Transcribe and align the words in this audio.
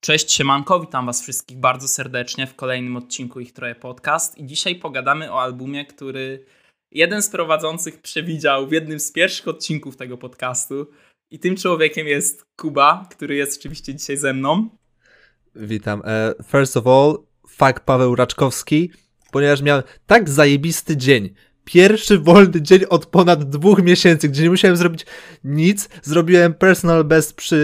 Cześć, 0.00 0.32
siemanko, 0.32 0.80
witam 0.80 1.06
was 1.06 1.22
wszystkich 1.22 1.58
bardzo 1.58 1.88
serdecznie 1.88 2.46
w 2.46 2.54
kolejnym 2.54 2.96
odcinku 2.96 3.40
Ich 3.40 3.52
Troje 3.52 3.74
Podcast 3.74 4.38
i 4.38 4.46
dzisiaj 4.46 4.76
pogadamy 4.76 5.32
o 5.32 5.42
albumie, 5.42 5.86
który 5.86 6.44
jeden 6.90 7.22
z 7.22 7.28
prowadzących 7.28 8.00
przewidział 8.00 8.68
w 8.68 8.72
jednym 8.72 9.00
z 9.00 9.12
pierwszych 9.12 9.48
odcinków 9.48 9.96
tego 9.96 10.18
podcastu 10.18 10.86
i 11.30 11.38
tym 11.38 11.56
człowiekiem 11.56 12.06
jest 12.06 12.44
Kuba, 12.56 13.06
który 13.10 13.34
jest 13.34 13.60
oczywiście 13.60 13.94
dzisiaj 13.94 14.16
ze 14.16 14.34
mną. 14.34 14.68
Witam. 15.54 16.02
E, 16.04 16.34
first 16.50 16.76
of 16.76 16.86
all, 16.86 17.18
fuck 17.48 17.80
Paweł 17.80 18.14
Raczkowski, 18.14 18.90
ponieważ 19.30 19.62
miałem 19.62 19.82
tak 20.06 20.30
zajebisty 20.30 20.96
dzień. 20.96 21.34
Pierwszy 21.64 22.18
wolny 22.18 22.62
dzień 22.62 22.84
od 22.88 23.06
ponad 23.06 23.50
dwóch 23.50 23.82
miesięcy, 23.82 24.28
gdzie 24.28 24.42
nie 24.42 24.50
musiałem 24.50 24.76
zrobić 24.76 25.06
nic. 25.44 25.88
Zrobiłem 26.02 26.54
personal 26.54 27.04
best 27.04 27.34
przy 27.34 27.56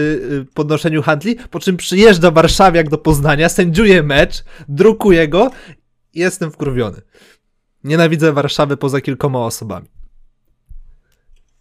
y, 0.51 0.53
podnoszeniu 0.53 1.01
handli, 1.01 1.35
po 1.35 1.59
czym 1.59 1.77
przyjeżdża 1.77 2.31
warszawiak 2.31 2.89
do 2.89 2.97
Poznania, 2.97 3.49
sędziuje 3.49 4.03
mecz, 4.03 4.43
drukuje 4.69 5.27
go 5.27 5.51
i 6.13 6.19
jestem 6.19 6.51
wkurwiony. 6.51 7.01
Nienawidzę 7.83 8.33
Warszawy 8.33 8.77
poza 8.77 9.01
kilkoma 9.01 9.45
osobami. 9.45 9.87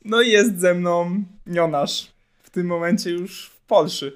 No 0.05 0.23
i 0.23 0.31
jest 0.31 0.61
ze 0.61 0.75
mną 0.75 1.25
Jonasz. 1.47 2.13
W 2.43 2.51
tym 2.51 2.67
momencie 2.67 3.11
już 3.11 3.47
w 3.47 3.61
Polsce. 3.61 4.07
E, 4.07 4.11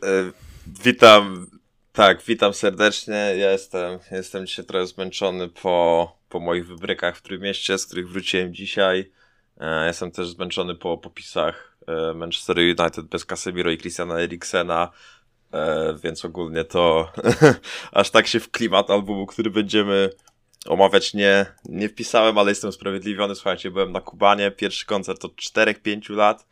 witam, 0.84 1.46
tak, 1.92 2.22
witam 2.22 2.54
serdecznie. 2.54 3.14
Ja 3.14 3.52
jestem, 3.52 3.98
jestem 4.10 4.46
dzisiaj 4.46 4.64
trochę 4.64 4.86
zmęczony 4.86 5.48
po, 5.48 6.16
po 6.28 6.40
moich 6.40 6.66
wybrykach 6.66 7.16
w 7.16 7.22
Trójmieście, 7.22 7.78
z 7.78 7.86
których 7.86 8.08
wróciłem 8.08 8.54
dzisiaj. 8.54 9.12
E, 9.60 9.86
jestem 9.86 10.10
też 10.10 10.28
zmęczony 10.28 10.74
po 10.74 10.98
popisach 10.98 11.76
e, 11.86 12.14
Manchester 12.14 12.58
United 12.58 13.06
bez 13.06 13.24
Casemiro 13.24 13.70
i 13.70 13.78
Christiana 13.78 14.20
Eriksena, 14.20 14.90
e, 15.52 15.94
więc 16.04 16.24
ogólnie 16.24 16.64
to 16.64 17.12
aż 17.92 18.10
tak 18.10 18.26
się 18.26 18.40
w 18.40 18.50
klimat 18.50 18.90
albumu, 18.90 19.26
który 19.26 19.50
będziemy 19.50 20.10
omawiać 20.66 21.14
nie, 21.14 21.46
nie 21.64 21.88
wpisałem, 21.88 22.38
ale 22.38 22.50
jestem 22.50 22.70
usprawiedliwiony. 22.70 23.34
Słuchajcie, 23.34 23.70
byłem 23.70 23.92
na 23.92 24.00
Kubanie, 24.00 24.50
pierwszy 24.50 24.86
koncert 24.86 25.24
od 25.24 25.32
4-5 25.32 26.10
lat. 26.10 26.46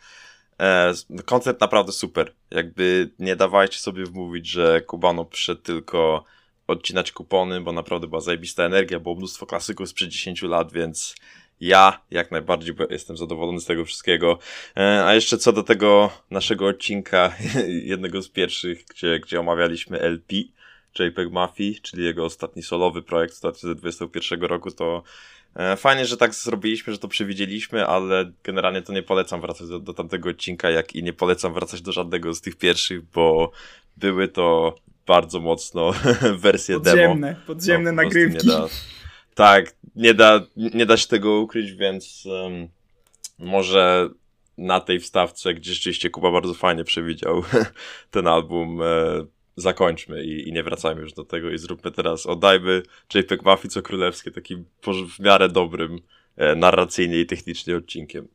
E, 0.61 0.95
koncert 1.25 1.61
naprawdę 1.61 1.93
super. 1.93 2.33
Jakby 2.51 3.11
nie 3.19 3.37
dawajcie 3.37 3.79
sobie 3.79 4.05
wmówić, 4.05 4.47
że 4.49 4.81
Kubano 4.81 5.25
przyszedł 5.25 5.61
tylko 5.61 6.25
odcinać 6.67 7.13
kupony, 7.13 7.61
bo 7.61 7.73
naprawdę 7.73 8.07
była 8.07 8.21
zajebista 8.21 8.65
energia, 8.65 9.01
było 9.01 9.15
mnóstwo 9.15 9.47
klasyków 9.47 9.89
sprzed 9.89 10.09
10 10.09 10.43
lat, 10.43 10.73
więc 10.73 11.15
ja 11.61 12.01
jak 12.11 12.31
najbardziej 12.31 12.75
jestem 12.91 13.17
zadowolony 13.17 13.61
z 13.61 13.65
tego 13.65 13.85
wszystkiego. 13.85 14.39
E, 14.77 15.05
a 15.05 15.15
jeszcze 15.15 15.39
co 15.39 15.53
do 15.53 15.63
tego 15.63 16.11
naszego 16.31 16.67
odcinka, 16.67 17.33
jednego 17.93 18.23
z 18.23 18.29
pierwszych, 18.29 18.85
gdzie, 18.85 19.21
gdzie 19.21 19.41
omawialiśmy 19.41 20.01
LP, 20.01 20.37
JPEG 20.99 21.33
Mafii, 21.33 21.81
czyli 21.83 22.05
jego 22.05 22.25
ostatni 22.25 22.63
solowy 22.63 23.03
projekt 23.03 23.35
z 23.35 23.41
2021 23.41 24.43
roku, 24.43 24.71
to 24.71 25.03
fajnie, 25.77 26.07
że 26.07 26.17
tak 26.17 26.35
zrobiliśmy, 26.35 26.93
że 26.93 26.99
to 26.99 27.09
przewidzieliśmy, 27.09 27.87
ale 27.87 28.33
generalnie 28.45 28.83
to 28.83 28.93
nie 28.93 29.03
polecam 29.03 29.41
wracać 29.41 29.69
do, 29.69 29.79
do 29.79 29.95
tamtego 29.95 30.31
odcinka, 30.31 30.71
jak 30.71 30.95
i 30.95 31.03
nie 31.03 31.13
polecam 31.13 31.55
wracać 31.55 31.83
do 31.83 31.93
żadnego 31.93 32.35
z 32.35 32.41
tych 32.41 32.57
pierwszych, 32.57 33.03
bo 33.03 33.53
były 33.97 34.29
to 34.29 34.75
bardzo 35.07 35.41
mocno 35.41 35.93
wersje 36.39 36.79
podziemne, 36.79 37.29
demo. 37.29 37.41
Podziemne 37.47 37.93
no, 37.93 38.03
nagrywki. 38.03 38.47
Nie 38.47 38.53
da, 38.53 38.69
tak, 39.35 39.75
nie 39.97 40.15
da, 40.15 40.41
nie 40.57 40.87
da 40.87 40.97
się 40.97 41.07
tego 41.07 41.41
ukryć, 41.41 41.73
więc 41.73 42.27
um, 42.27 42.69
może 43.39 44.11
na 44.59 44.81
tej 44.81 45.01
wstawce, 45.01 45.55
gdzie 45.55 45.73
rzeczywiście 45.73 46.11
Kuba 46.11 46.31
bardzo 46.31 46.55
fajnie 46.55 46.85
przewidział 46.85 47.43
ten 48.11 48.27
album, 48.27 48.83
e, 48.83 48.87
zakończmy 49.61 50.25
i, 50.25 50.49
i, 50.49 50.53
nie 50.53 50.63
wracajmy 50.63 51.01
już 51.01 51.13
do 51.13 51.25
tego 51.25 51.51
i 51.51 51.59
zróbmy 51.59 51.91
teraz, 51.91 52.27
oddajmy 52.27 52.83
JPEG 53.15 53.43
Mafii 53.43 53.71
co 53.71 53.83
królewskie 53.83 54.31
takim 54.31 54.65
w 55.17 55.21
miarę 55.21 55.49
dobrym 55.49 55.99
e, 56.37 56.55
narracyjnie 56.55 57.21
i 57.21 57.27
technicznie 57.27 57.77
odcinkiem. 57.77 58.29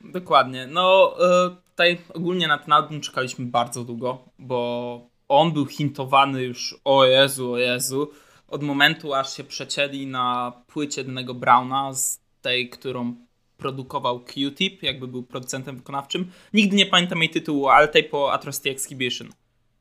Dokładnie. 0.00 0.66
No 0.66 1.16
e, 1.20 1.56
tutaj 1.70 1.98
ogólnie 2.14 2.48
na 2.48 2.58
ten 2.58 2.72
album 2.72 3.00
czekaliśmy 3.00 3.46
bardzo 3.46 3.84
długo, 3.84 4.24
bo 4.38 5.10
on 5.28 5.52
był 5.52 5.66
hintowany 5.66 6.42
już 6.42 6.76
o 6.84 7.04
Jezu, 7.04 7.52
o 7.52 7.58
Jezu, 7.58 8.10
od 8.48 8.62
momentu 8.62 9.14
aż 9.14 9.36
się 9.36 9.44
przecięli 9.44 10.06
na 10.06 10.52
płycie 10.66 11.04
danego 11.04 11.34
Browna 11.34 11.92
z 11.92 12.20
tej, 12.42 12.70
którą 12.70 13.14
produkował 13.56 14.20
Q-Tip, 14.20 14.82
jakby 14.82 15.08
był 15.08 15.22
producentem 15.22 15.76
wykonawczym. 15.76 16.30
Nigdy 16.54 16.76
nie 16.76 16.86
pamiętam 16.86 17.18
jej 17.18 17.30
tytułu, 17.30 17.68
ale 17.68 17.88
tej 17.88 18.04
po 18.04 18.32
Atrocity 18.32 18.70
Exhibition. 18.70 19.28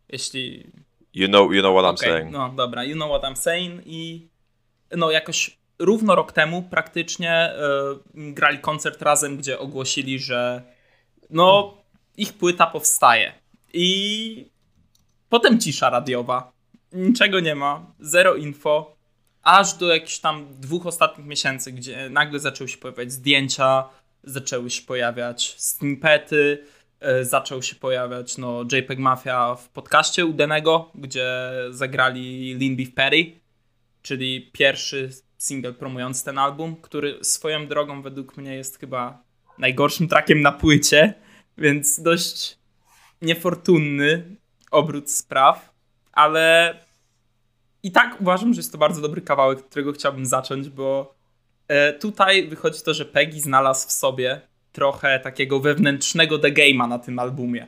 Jeśli 0.09 0.63
You 1.13 1.27
know, 1.27 1.51
you 1.51 1.61
know 1.61 1.73
what 1.73 1.85
I'm 1.85 1.95
okay, 1.95 2.09
saying. 2.09 2.31
No 2.31 2.49
dobra, 2.49 2.83
you 2.83 2.95
know 2.95 3.09
what 3.09 3.23
I'm 3.23 3.35
saying 3.35 3.81
i 3.85 4.29
no 4.97 5.11
jakoś 5.11 5.57
równo 5.79 6.15
rok 6.15 6.31
temu 6.31 6.63
praktycznie 6.63 7.53
y, 8.15 8.33
grali 8.33 8.59
koncert 8.59 9.01
razem, 9.01 9.37
gdzie 9.37 9.59
ogłosili, 9.59 10.19
że 10.19 10.61
no 11.29 11.77
ich 12.17 12.33
płyta 12.33 12.67
powstaje. 12.67 13.33
I 13.73 14.51
potem 15.29 15.59
cisza 15.59 15.89
radiowa. 15.89 16.51
Niczego 16.91 17.39
nie 17.39 17.55
ma, 17.55 17.85
zero 17.99 18.35
info. 18.35 18.95
Aż 19.43 19.73
do 19.73 19.93
jakichś 19.93 20.19
tam 20.19 20.47
dwóch 20.59 20.85
ostatnich 20.85 21.27
miesięcy, 21.27 21.71
gdzie 21.71 22.09
nagle 22.09 22.39
zaczęły 22.39 22.69
się 22.69 22.77
pojawiać 22.77 23.11
zdjęcia, 23.11 23.89
zaczęły 24.23 24.69
się 24.69 24.81
pojawiać 24.81 25.55
snippety, 25.57 26.63
E, 26.63 26.78
zaczął 27.21 27.63
się 27.63 27.75
pojawiać 27.75 28.37
no, 28.37 28.63
JPEG 28.71 28.99
Mafia 28.99 29.55
w 29.55 29.69
podcaście 29.69 30.25
Udenego, 30.25 30.91
gdzie 30.95 31.51
zagrali 31.69 32.55
Lean 32.59 32.75
Beef 32.75 32.93
Perry, 32.93 33.31
czyli 34.01 34.49
pierwszy 34.53 35.09
single 35.37 35.73
promujący 35.73 36.25
ten 36.25 36.37
album, 36.37 36.75
który 36.81 37.19
swoją 37.21 37.67
drogą 37.67 38.01
według 38.01 38.37
mnie 38.37 38.55
jest 38.55 38.79
chyba 38.79 39.23
najgorszym 39.57 40.07
trackiem 40.07 40.41
na 40.41 40.51
płycie, 40.51 41.13
więc 41.57 42.01
dość 42.01 42.57
niefortunny 43.21 44.35
obrót 44.71 45.11
spraw, 45.11 45.73
ale 46.11 46.75
i 47.83 47.91
tak 47.91 48.21
uważam, 48.21 48.53
że 48.53 48.59
jest 48.59 48.71
to 48.71 48.77
bardzo 48.77 49.01
dobry 49.01 49.21
kawałek, 49.21 49.63
którego 49.63 49.91
chciałbym 49.91 50.25
zacząć, 50.25 50.69
bo 50.69 51.15
e, 51.67 51.93
tutaj 51.93 52.47
wychodzi 52.47 52.81
to, 52.81 52.93
że 52.93 53.05
Peggy 53.05 53.39
znalazł 53.39 53.87
w 53.87 53.91
sobie 53.91 54.41
trochę 54.71 55.19
takiego 55.19 55.59
wewnętrznego 55.59 56.39
The 56.39 56.51
Game'a 56.51 56.87
na 56.87 56.99
tym 56.99 57.19
albumie. 57.19 57.67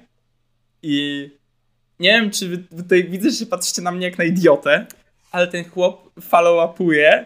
I 0.81 1.29
nie 1.99 2.09
wiem, 2.09 2.31
czy 2.31 2.47
wy 2.47 2.57
tutaj 2.57 3.03
widzę, 3.03 3.31
że 3.31 3.45
patrzycie 3.45 3.81
na 3.81 3.91
mnie 3.91 4.05
jak 4.05 4.17
na 4.17 4.23
idiotę, 4.23 4.85
ale 5.31 5.47
ten 5.47 5.69
chłop 5.69 6.11
follow-upuje 6.19 7.25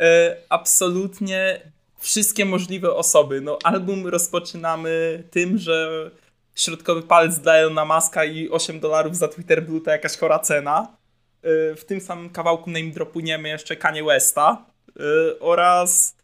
e, 0.00 0.36
absolutnie 0.48 1.60
wszystkie 1.98 2.44
możliwe 2.44 2.94
osoby. 2.94 3.40
No, 3.40 3.58
album 3.64 4.06
rozpoczynamy 4.06 5.22
tym, 5.30 5.58
że 5.58 6.10
środkowy 6.54 7.02
palec 7.02 7.38
dla 7.38 7.54
Elona 7.54 7.84
Muska 7.84 8.24
i 8.24 8.48
8 8.48 8.80
dolarów 8.80 9.16
za 9.16 9.28
Twitter 9.28 9.66
Blue 9.66 9.80
to 9.80 9.90
jakaś 9.90 10.16
chora 10.16 10.38
cena. 10.38 10.96
E, 11.42 11.74
w 11.74 11.84
tym 11.84 12.00
samym 12.00 12.30
kawałku 12.30 12.70
name 12.70 12.90
dropuniemy 12.90 13.48
jeszcze 13.48 13.76
Kanye 13.76 14.04
Westa 14.04 14.66
e, 14.88 15.02
oraz 15.40 16.16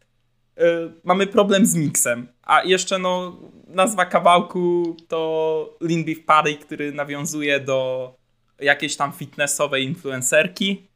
mamy 1.04 1.26
problem 1.26 1.66
z 1.66 1.74
miksem. 1.74 2.28
A 2.42 2.62
jeszcze 2.62 2.98
no, 2.98 3.40
nazwa 3.66 4.06
kawałku 4.06 4.96
to 5.08 5.78
Lean 5.80 6.04
Beef 6.04 6.24
Party, 6.24 6.54
który 6.54 6.92
nawiązuje 6.92 7.60
do 7.60 8.14
jakiejś 8.58 8.96
tam 8.96 9.12
fitnessowej 9.12 9.84
influencerki. 9.84 10.88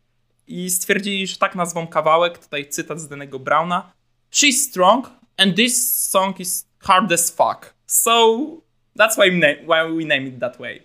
I 0.47 0.71
stwierdzili, 0.71 1.27
że 1.27 1.37
tak 1.37 1.55
nazwą 1.55 1.87
kawałek, 1.87 2.39
tutaj 2.39 2.69
cytat 2.69 3.01
z 3.01 3.09
danego 3.09 3.39
Browna. 3.39 3.93
She's 4.33 4.53
strong 4.53 5.11
and 5.37 5.57
this 5.57 6.07
song 6.11 6.41
is 6.41 6.67
hard 6.79 7.13
as 7.13 7.31
fuck. 7.31 7.75
So 7.87 8.37
that's 8.99 9.17
why 9.17 9.31
why 9.67 9.97
we 9.97 10.05
name 10.05 10.29
it 10.29 10.41
that 10.41 10.59
way. 10.59 10.83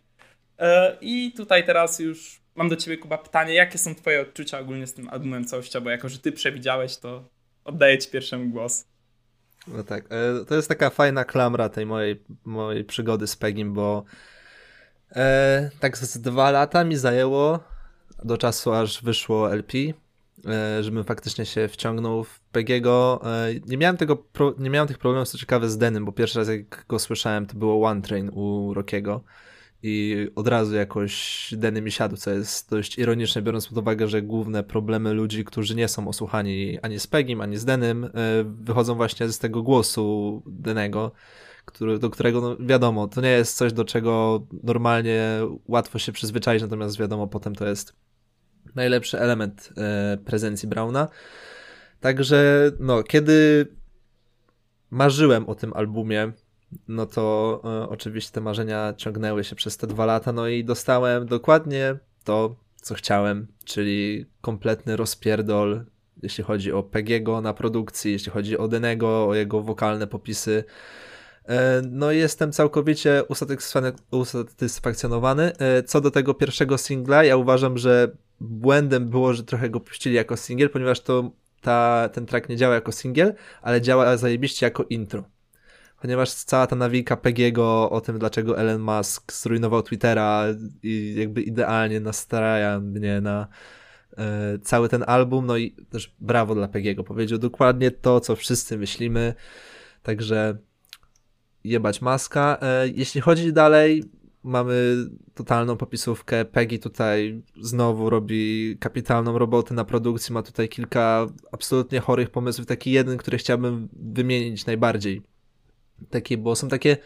Uh, 0.59 0.97
I 1.01 1.31
tutaj 1.31 1.65
teraz 1.65 1.99
już 1.99 2.41
mam 2.55 2.69
do 2.69 2.75
ciebie, 2.75 2.97
Kuba, 2.97 3.17
pytanie. 3.17 3.53
Jakie 3.53 3.77
są 3.77 3.95
twoje 3.95 4.21
odczucia 4.21 4.59
ogólnie 4.59 4.87
z 4.87 4.93
tym 4.93 5.09
albumem 5.09 5.45
całościowo? 5.45 5.89
Jako, 5.89 6.09
że 6.09 6.19
ty 6.19 6.31
przewidziałeś, 6.31 6.97
to 6.97 7.29
Oddaję 7.65 7.97
ci 7.97 8.09
pierwszemu 8.09 8.49
głos. 8.49 8.85
No 9.67 9.83
tak, 9.83 10.05
e, 10.09 10.45
to 10.45 10.55
jest 10.55 10.67
taka 10.67 10.89
fajna 10.89 11.25
klamra 11.25 11.69
tej 11.69 11.85
mojej, 11.85 12.23
mojej 12.45 12.83
przygody 12.83 13.27
z 13.27 13.35
Pegim, 13.35 13.73
bo 13.73 14.03
e, 15.11 15.69
tak 15.79 15.97
z 15.97 16.17
dwa 16.17 16.51
lata 16.51 16.83
mi 16.83 16.95
zajęło 16.95 17.59
do 18.23 18.37
czasu, 18.37 18.73
aż 18.73 19.03
wyszło 19.03 19.53
LP, 19.53 19.77
e, 19.77 20.83
żebym 20.83 21.03
faktycznie 21.03 21.45
się 21.45 21.67
wciągnął 21.67 22.23
w 22.23 22.39
Pegiego. 22.39 23.21
E, 23.23 23.53
nie, 23.67 23.77
miałem 23.77 23.97
tego 23.97 24.23
nie 24.57 24.69
miałem 24.69 24.87
tych 24.87 24.97
problemów, 24.97 25.29
co 25.29 25.37
ciekawe, 25.37 25.69
z 25.69 25.77
Denem, 25.77 26.05
bo 26.05 26.11
pierwszy 26.11 26.39
raz 26.39 26.47
jak 26.47 26.85
go 26.87 26.99
słyszałem, 26.99 27.45
to 27.45 27.55
było 27.55 27.87
One 27.87 28.01
Train 28.01 28.29
u 28.33 28.73
Rockiego 28.73 29.23
i 29.87 30.27
od 30.35 30.47
razu 30.47 30.75
jakoś 30.75 31.53
Denny 31.57 31.81
mi 31.81 31.91
siadł, 31.91 32.17
co 32.17 32.31
jest 32.31 32.69
dość 32.69 32.97
ironiczne, 32.97 33.41
biorąc 33.41 33.67
pod 33.67 33.77
uwagę, 33.77 34.07
że 34.07 34.21
główne 34.21 34.63
problemy 34.63 35.13
ludzi, 35.13 35.45
którzy 35.45 35.75
nie 35.75 35.87
są 35.87 36.07
osłuchani 36.07 36.79
ani 36.81 36.99
z 36.99 37.07
Pegim, 37.07 37.41
ani 37.41 37.57
z 37.57 37.65
Denym, 37.65 38.05
e, 38.05 38.09
wychodzą 38.43 38.95
właśnie 38.95 39.29
z 39.29 39.39
tego 39.39 39.63
głosu 39.63 40.43
Denego, 40.45 41.11
który, 41.65 41.99
do 41.99 42.09
którego 42.09 42.41
no, 42.41 42.57
wiadomo, 42.59 43.07
to 43.07 43.21
nie 43.21 43.29
jest 43.29 43.57
coś, 43.57 43.73
do 43.73 43.85
czego 43.85 44.41
normalnie 44.63 45.39
łatwo 45.67 45.99
się 45.99 46.11
przyzwyczaić, 46.11 46.61
natomiast 46.61 46.99
wiadomo, 46.99 47.27
potem 47.27 47.55
to 47.55 47.67
jest 47.67 47.93
najlepszy 48.75 49.19
element 49.19 49.69
e, 49.77 50.17
prezencji 50.25 50.69
Brauna. 50.69 51.07
Także, 51.99 52.71
no, 52.79 53.03
kiedy 53.03 53.67
marzyłem 54.91 55.49
o 55.49 55.55
tym 55.55 55.73
albumie, 55.73 56.31
no 56.87 57.05
to 57.05 57.61
e, 57.63 57.89
oczywiście 57.89 58.31
te 58.31 58.41
marzenia 58.41 58.93
ciągnęły 58.97 59.43
się 59.43 59.55
przez 59.55 59.77
te 59.77 59.87
dwa 59.87 60.05
lata, 60.05 60.31
no 60.31 60.47
i 60.47 60.63
dostałem 60.63 61.25
dokładnie 61.25 61.97
to, 62.23 62.55
co 62.75 62.95
chciałem, 62.95 63.47
czyli 63.65 64.25
kompletny 64.41 64.95
rozpierdol, 64.95 65.85
jeśli 66.23 66.43
chodzi 66.43 66.71
o 66.71 66.83
Pegiego 66.83 67.41
na 67.41 67.53
produkcji, 67.53 68.11
jeśli 68.11 68.31
chodzi 68.31 68.57
o 68.57 68.67
Denego, 68.67 69.27
o 69.27 69.35
jego 69.35 69.61
wokalne 69.61 70.07
popisy. 70.07 70.63
E, 71.47 71.81
no 71.91 72.11
jestem 72.11 72.51
całkowicie 72.51 73.23
usatysfakcjonowany. 74.11 75.57
E, 75.57 75.83
co 75.83 76.01
do 76.01 76.11
tego 76.11 76.33
pierwszego 76.33 76.77
singla, 76.77 77.23
ja 77.23 77.37
uważam, 77.37 77.77
że 77.77 78.11
błędem 78.39 79.09
było, 79.09 79.33
że 79.33 79.43
trochę 79.43 79.69
go 79.69 79.79
puścili 79.79 80.15
jako 80.15 80.37
singiel, 80.37 80.69
ponieważ 80.69 80.99
to 81.01 81.31
ta, 81.61 82.09
ten 82.13 82.25
track 82.25 82.49
nie 82.49 82.57
działa 82.57 82.75
jako 82.75 82.91
singiel, 82.91 83.33
ale 83.61 83.81
działa 83.81 84.17
zajebiście 84.17 84.65
jako 84.65 84.85
intro. 84.89 85.23
Ponieważ 86.05 86.33
cała 86.33 86.67
ta 86.67 86.75
nawika 86.75 87.17
Pegiego 87.17 87.89
o 87.89 88.01
tym, 88.01 88.19
dlaczego 88.19 88.59
Elon 88.59 88.81
Musk 88.81 89.33
zrujnował 89.33 89.83
Twittera 89.83 90.45
i 90.83 91.15
jakby 91.17 91.41
idealnie 91.41 91.99
nastraja 91.99 92.79
mnie 92.79 93.21
na 93.21 93.47
e, 94.17 94.59
cały 94.59 94.89
ten 94.89 95.03
album, 95.07 95.45
no 95.45 95.57
i 95.57 95.71
też 95.89 96.15
brawo 96.19 96.55
dla 96.55 96.67
Pegiego. 96.67 97.03
Powiedział 97.03 97.39
dokładnie 97.39 97.91
to, 97.91 98.19
co 98.19 98.35
wszyscy 98.35 98.77
myślimy, 98.77 99.33
także 100.03 100.57
jebać 101.63 102.01
maska. 102.01 102.57
E, 102.61 102.87
jeśli 102.87 103.21
chodzi 103.21 103.53
dalej, 103.53 104.03
mamy 104.43 104.95
totalną 105.33 105.77
popisówkę. 105.77 106.45
Peggy 106.45 106.79
tutaj 106.79 107.41
znowu 107.61 108.09
robi 108.09 108.77
kapitalną 108.79 109.37
robotę 109.37 109.73
na 109.73 109.85
produkcji. 109.85 110.33
Ma 110.33 110.43
tutaj 110.43 110.69
kilka 110.69 111.27
absolutnie 111.51 111.99
chorych 111.99 112.29
pomysłów. 112.29 112.67
Taki 112.67 112.91
jeden, 112.91 113.17
który 113.17 113.37
chciałbym 113.37 113.89
wymienić 113.93 114.65
najbardziej. 114.65 115.34
Takie, 116.09 116.37
bo 116.37 116.55
są 116.55 116.69
takie 116.69 116.97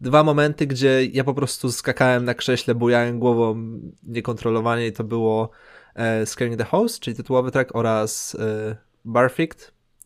dwa 0.00 0.24
momenty, 0.24 0.66
gdzie 0.66 1.06
ja 1.06 1.24
po 1.24 1.34
prostu 1.34 1.72
skakałem 1.72 2.24
na 2.24 2.34
krześle, 2.34 2.74
bujałem 2.74 3.18
głową 3.18 3.62
niekontrolowanie 4.02 4.86
i 4.86 4.92
to 4.92 5.04
było 5.04 5.50
e, 5.94 6.26
Scaring 6.26 6.56
the 6.56 6.64
House, 6.64 7.00
czyli 7.00 7.16
tytułowy 7.16 7.50
track 7.50 7.76
oraz 7.76 8.36
e. 8.40 8.76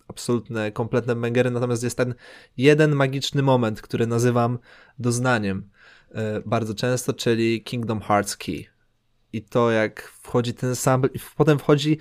Absolutne, 0.09 0.73
kompletne 0.73 1.15
mengery, 1.15 1.51
natomiast 1.51 1.83
jest 1.83 1.97
ten 1.97 2.15
jeden 2.57 2.95
magiczny 2.95 3.43
moment, 3.43 3.83
który 3.83 4.07
nazywam 4.07 4.59
doznaniem 4.99 5.71
E, 6.15 6.41
bardzo 6.47 6.75
często, 6.75 7.13
czyli 7.13 7.63
Kingdom 7.63 8.01
Hearts 8.01 8.37
Key. 8.37 8.65
I 9.33 9.43
to 9.43 9.71
jak 9.71 10.03
wchodzi 10.03 10.55
ten 10.55 10.77
sample, 10.77 11.11
i 11.15 11.19
potem 11.37 11.59
wchodzi 11.59 11.99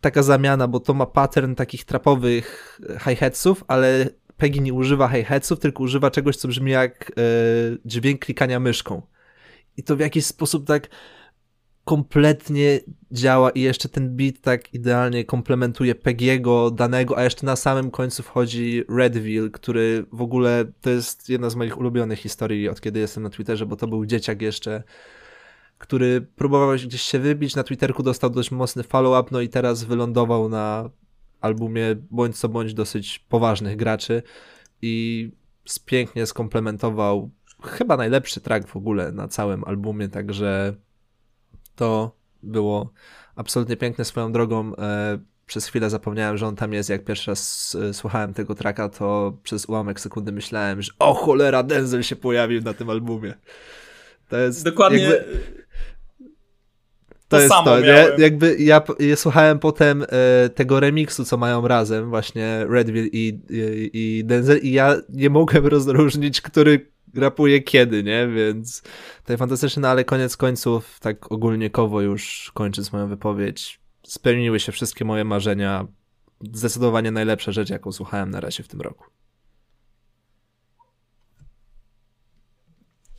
taka 0.00 0.22
zamiana, 0.22 0.68
bo 0.68 0.80
to 0.80 0.94
ma 0.94 1.06
pattern 1.06 1.54
takich 1.54 1.84
trapowych 1.84 2.80
hi-hatsów, 3.00 3.64
ale 3.68 4.08
Peggy 4.36 4.60
nie 4.60 4.74
używa 4.74 5.08
hi-hatsów, 5.08 5.58
tylko 5.58 5.82
używa 5.82 6.10
czegoś, 6.10 6.36
co 6.36 6.48
brzmi 6.48 6.70
jak 6.70 7.10
e, 7.10 7.22
dźwięk 7.84 8.24
klikania 8.24 8.60
myszką. 8.60 9.02
I 9.76 9.82
to 9.82 9.96
w 9.96 10.00
jakiś 10.00 10.26
sposób 10.26 10.66
tak 10.66 10.88
kompletnie 11.84 12.80
działa 13.12 13.50
i 13.50 13.60
jeszcze 13.60 13.88
ten 13.88 14.16
beat 14.16 14.40
tak 14.40 14.74
idealnie 14.74 15.24
komplementuje 15.24 15.94
Pegiego 15.94 16.70
danego, 16.70 17.18
a 17.18 17.24
jeszcze 17.24 17.46
na 17.46 17.56
samym 17.56 17.90
końcu 17.90 18.22
wchodzi 18.22 18.84
Redville, 18.88 19.50
który 19.50 20.06
w 20.12 20.22
ogóle 20.22 20.64
to 20.80 20.90
jest 20.90 21.28
jedna 21.28 21.50
z 21.50 21.56
moich 21.56 21.78
ulubionych 21.78 22.18
historii 22.18 22.68
od 22.68 22.80
kiedy 22.80 23.00
jestem 23.00 23.22
na 23.22 23.30
Twitterze, 23.30 23.66
bo 23.66 23.76
to 23.76 23.86
był 23.86 24.06
dzieciak 24.06 24.42
jeszcze, 24.42 24.82
który 25.78 26.20
próbował 26.20 26.72
gdzieś 26.72 27.02
się 27.02 27.18
wybić, 27.18 27.56
na 27.56 27.62
Twitterku 27.62 28.02
dostał 28.02 28.30
dość 28.30 28.50
mocny 28.50 28.82
follow-up, 28.82 29.28
no 29.32 29.40
i 29.40 29.48
teraz 29.48 29.84
wylądował 29.84 30.48
na 30.48 30.90
albumie 31.44 31.96
bądź 32.10 32.38
co 32.38 32.48
bądź 32.48 32.74
dosyć 32.74 33.18
poważnych 33.18 33.76
graczy 33.76 34.22
i 34.82 35.30
pięknie 35.86 36.26
skomplementował 36.26 37.30
chyba 37.62 37.96
najlepszy 37.96 38.40
track 38.40 38.68
w 38.68 38.76
ogóle 38.76 39.12
na 39.12 39.28
całym 39.28 39.64
albumie, 39.64 40.08
także 40.08 40.74
to 41.76 42.16
było 42.42 42.92
absolutnie 43.36 43.76
piękne 43.76 44.04
swoją 44.04 44.32
drogą. 44.32 44.76
E, 44.76 45.18
przez 45.46 45.66
chwilę 45.66 45.90
zapomniałem, 45.90 46.36
że 46.36 46.46
on 46.46 46.56
tam 46.56 46.72
jest. 46.72 46.90
Jak 46.90 47.04
pierwszy 47.04 47.30
raz 47.30 47.76
e, 47.80 47.94
słuchałem 47.94 48.34
tego 48.34 48.54
tracka, 48.54 48.88
to 48.88 49.38
przez 49.42 49.66
ułamek 49.66 50.00
sekundy 50.00 50.32
myślałem, 50.32 50.82
że 50.82 50.92
o 50.98 51.14
cholera, 51.14 51.62
Denzel 51.62 52.02
się 52.02 52.16
pojawił 52.16 52.62
na 52.62 52.74
tym 52.74 52.90
albumie. 52.90 53.34
To 54.28 54.36
jest 54.36 54.64
dokładnie. 54.64 54.98
Jakby... 54.98 55.63
To, 57.28 57.36
to, 57.36 57.42
jest 57.42 57.54
samo 57.54 57.64
to, 57.64 57.80
nie? 57.80 58.06
Jakby 58.18 58.56
ja, 58.58 58.82
ja 58.98 59.16
słuchałem 59.16 59.58
potem 59.58 60.02
e, 60.08 60.48
tego 60.48 60.80
remiksu, 60.80 61.24
co 61.24 61.36
mają 61.36 61.68
razem, 61.68 62.08
właśnie 62.08 62.66
Redville 62.68 63.06
i, 63.06 63.40
i, 63.50 63.90
i 63.92 64.24
Denzel, 64.24 64.58
i 64.58 64.72
ja 64.72 64.96
nie 65.08 65.30
mogłem 65.30 65.66
rozróżnić, 65.66 66.40
który 66.40 66.94
rapuje 67.14 67.62
kiedy, 67.62 68.02
nie? 68.02 68.28
Więc 68.28 68.82
to 69.24 69.32
jest 69.32 69.38
fantastyczne, 69.38 69.82
no 69.82 69.88
ale 69.88 70.04
koniec 70.04 70.36
końców, 70.36 71.00
tak 71.00 71.32
ogólnikowo 71.32 72.00
już 72.00 72.50
kończąc 72.54 72.92
moją 72.92 73.08
wypowiedź, 73.08 73.80
spełniły 74.02 74.60
się 74.60 74.72
wszystkie 74.72 75.04
moje 75.04 75.24
marzenia. 75.24 75.86
Zdecydowanie 76.52 77.10
najlepsza 77.10 77.52
rzecz, 77.52 77.70
jaką 77.70 77.92
słuchałem 77.92 78.30
na 78.30 78.40
razie 78.40 78.62
w 78.62 78.68
tym 78.68 78.80
roku. 78.80 79.04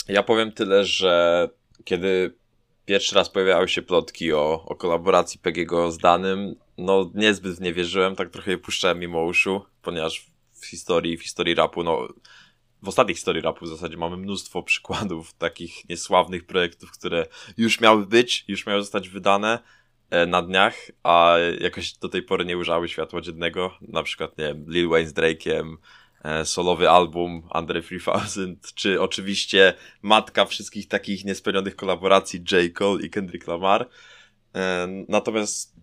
Ja 0.07 0.23
powiem 0.23 0.51
tyle, 0.51 0.85
że 0.85 1.49
kiedy 1.83 2.35
pierwszy 2.85 3.15
raz 3.15 3.29
pojawiały 3.29 3.69
się 3.69 3.81
plotki 3.81 4.33
o, 4.33 4.65
o 4.65 4.75
kolaboracji 4.75 5.39
Pegiego 5.39 5.91
z 5.91 5.97
Danym, 5.97 6.55
no 6.77 7.11
niezbyt 7.13 7.59
nie 7.61 7.73
wierzyłem, 7.73 8.15
tak 8.15 8.29
trochę 8.29 8.51
je 8.51 8.57
puszczałem 8.57 8.99
mimo 8.99 9.23
uszu, 9.23 9.61
ponieważ 9.81 10.25
w 10.53 10.65
historii, 10.65 11.17
w 11.17 11.23
historii 11.23 11.55
rapu, 11.55 11.83
no 11.83 12.07
w 12.81 12.87
ostatniej 12.87 13.15
historii 13.15 13.41
rapu 13.41 13.65
w 13.65 13.69
zasadzie 13.69 13.97
mamy 13.97 14.17
mnóstwo 14.17 14.63
przykładów 14.63 15.33
takich 15.33 15.89
niesławnych 15.89 16.45
projektów, 16.45 16.91
które 16.91 17.25
już 17.57 17.81
miały 17.81 18.05
być, 18.05 18.45
już 18.47 18.65
miały 18.65 18.81
zostać 18.81 19.09
wydane 19.09 19.59
e, 20.09 20.25
na 20.25 20.41
dniach, 20.41 20.75
a 21.03 21.35
jakoś 21.59 21.93
do 21.93 22.09
tej 22.09 22.23
pory 22.23 22.45
nie 22.45 22.57
ujrzały 22.57 22.89
światła 22.89 23.21
dziennego. 23.21 23.71
Na 23.81 24.03
przykład, 24.03 24.37
nie 24.37 24.43
wiem, 24.45 24.65
Lil 24.67 24.89
Wayne 24.89 25.07
z 25.07 25.13
Drake'iem, 25.13 25.75
solowy 26.43 26.89
album 26.89 27.43
Andre 27.49 27.81
3000, 27.81 28.55
czy 28.75 29.01
oczywiście 29.01 29.73
matka 30.01 30.45
wszystkich 30.45 30.87
takich 30.87 31.25
niespełnionych 31.25 31.75
kolaboracji 31.75 32.43
J. 32.51 32.73
Cole 32.73 33.05
i 33.05 33.09
Kendrick 33.09 33.47
Lamar. 33.47 33.89
E, 34.55 34.87
natomiast 35.09 35.75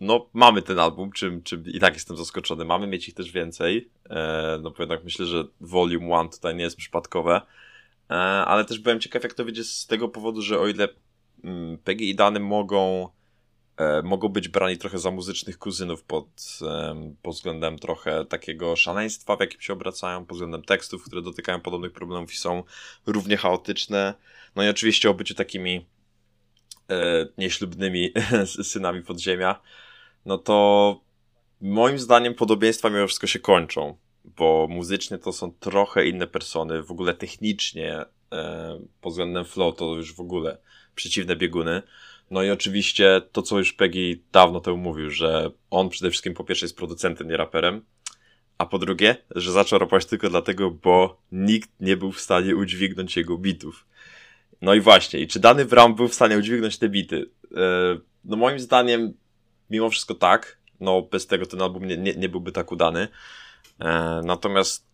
no, 0.00 0.26
mamy 0.32 0.62
ten 0.62 0.78
album, 0.78 1.12
czym, 1.12 1.42
czym 1.42 1.64
i 1.66 1.80
tak 1.80 1.94
jestem 1.94 2.16
zaskoczony. 2.16 2.64
Mamy 2.64 2.86
mieć 2.86 3.08
ich 3.08 3.14
też 3.14 3.32
więcej. 3.32 3.90
E, 4.10 4.58
no, 4.62 4.70
bo 4.70 4.76
jednak 4.78 5.04
myślę, 5.04 5.26
że 5.26 5.44
Volume 5.60 6.06
1 6.06 6.28
tutaj 6.28 6.54
nie 6.54 6.64
jest 6.64 6.76
przypadkowe. 6.76 7.40
E, 8.10 8.14
ale 8.14 8.64
też 8.64 8.78
byłem 8.78 9.00
ciekaw, 9.00 9.22
jak 9.22 9.34
to 9.34 9.44
wyjdzie 9.44 9.64
z 9.64 9.86
tego 9.86 10.08
powodu, 10.08 10.42
że 10.42 10.60
o 10.60 10.68
ile 10.68 10.88
mm, 11.44 11.78
Peggy 11.78 12.04
i 12.04 12.14
Dany 12.14 12.40
mogą, 12.40 13.04
e, 13.04 13.08
mogą 14.04 14.28
być 14.28 14.48
brani 14.48 14.78
trochę 14.78 14.98
za 14.98 15.10
muzycznych 15.10 15.58
kuzynów 15.58 16.02
pod, 16.02 16.26
e, 16.62 17.12
pod 17.22 17.34
względem 17.34 17.78
trochę 17.78 18.24
takiego 18.24 18.76
szaleństwa, 18.76 19.36
w 19.36 19.40
jakim 19.40 19.60
się 19.60 19.72
obracają, 19.72 20.26
pod 20.26 20.36
względem 20.36 20.62
tekstów, 20.62 21.04
które 21.04 21.22
dotykają 21.22 21.60
podobnych 21.60 21.92
problemów 21.92 22.32
i 22.32 22.36
są 22.36 22.62
równie 23.06 23.36
chaotyczne. 23.36 24.14
No 24.56 24.62
i 24.62 24.68
oczywiście 24.68 25.10
o 25.10 25.14
byciu 25.14 25.34
takimi 25.34 25.86
e, 26.90 27.26
nieślubnymi 27.38 28.12
synami 28.72 29.02
podziemia, 29.02 29.60
no 30.26 30.38
to 30.38 31.00
moim 31.60 31.98
zdaniem 31.98 32.34
podobieństwa 32.34 32.90
mimo 32.90 33.06
wszystko 33.06 33.26
się 33.26 33.38
kończą, 33.38 33.96
bo 34.24 34.66
muzycznie 34.70 35.18
to 35.18 35.32
są 35.32 35.52
trochę 35.52 36.06
inne 36.06 36.26
persony, 36.26 36.82
w 36.82 36.90
ogóle 36.90 37.14
technicznie 37.14 38.04
e, 38.32 38.80
pod 39.00 39.12
względem 39.12 39.44
flow 39.44 39.76
to 39.76 39.94
już 39.94 40.14
w 40.14 40.20
ogóle 40.20 40.58
przeciwne 40.94 41.36
bieguny. 41.36 41.82
No 42.32 42.42
i 42.42 42.50
oczywiście 42.50 43.22
to, 43.32 43.42
co 43.42 43.58
już 43.58 43.72
Peggy 43.72 44.20
dawno 44.32 44.60
temu 44.60 44.76
mówił, 44.76 45.10
że 45.10 45.50
on 45.70 45.88
przede 45.88 46.10
wszystkim 46.10 46.34
po 46.34 46.44
pierwsze 46.44 46.66
jest 46.66 46.76
producentem, 46.76 47.28
nie 47.28 47.36
raperem, 47.36 47.84
a 48.58 48.66
po 48.66 48.78
drugie, 48.78 49.16
że 49.36 49.52
zaczął 49.52 49.78
rapować 49.78 50.06
tylko 50.06 50.30
dlatego, 50.30 50.70
bo 50.70 51.22
nikt 51.32 51.70
nie 51.80 51.96
był 51.96 52.12
w 52.12 52.20
stanie 52.20 52.56
udźwignąć 52.56 53.16
jego 53.16 53.38
bitów. 53.38 53.86
No 54.62 54.74
i 54.74 54.80
właśnie, 54.80 55.20
i 55.20 55.28
czy 55.28 55.40
dany 55.40 55.64
Brown 55.64 55.94
był 55.94 56.08
w 56.08 56.14
stanie 56.14 56.38
udźwignąć 56.38 56.78
te 56.78 56.88
bity? 56.88 57.30
E, 57.56 57.98
no 58.24 58.36
moim 58.36 58.60
zdaniem, 58.60 59.14
mimo 59.70 59.90
wszystko 59.90 60.14
tak. 60.14 60.58
No 60.80 61.02
bez 61.02 61.26
tego 61.26 61.46
ten 61.46 61.62
album 61.62 61.84
nie, 61.84 61.96
nie, 61.96 62.14
nie 62.14 62.28
byłby 62.28 62.52
tak 62.52 62.72
udany. 62.72 63.08
E, 63.80 64.20
natomiast 64.24 64.86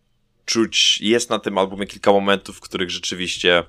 czuć, 0.45 1.01
jest 1.01 1.29
na 1.29 1.39
tym 1.39 1.57
albumie 1.57 1.87
kilka 1.87 2.11
momentów, 2.11 2.57
w 2.57 2.61
których 2.61 2.89
rzeczywiście 2.89 3.63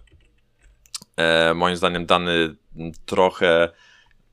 e, 1.20 1.54
moim 1.54 1.76
zdaniem 1.76 2.06
dany 2.06 2.56
trochę 3.06 3.68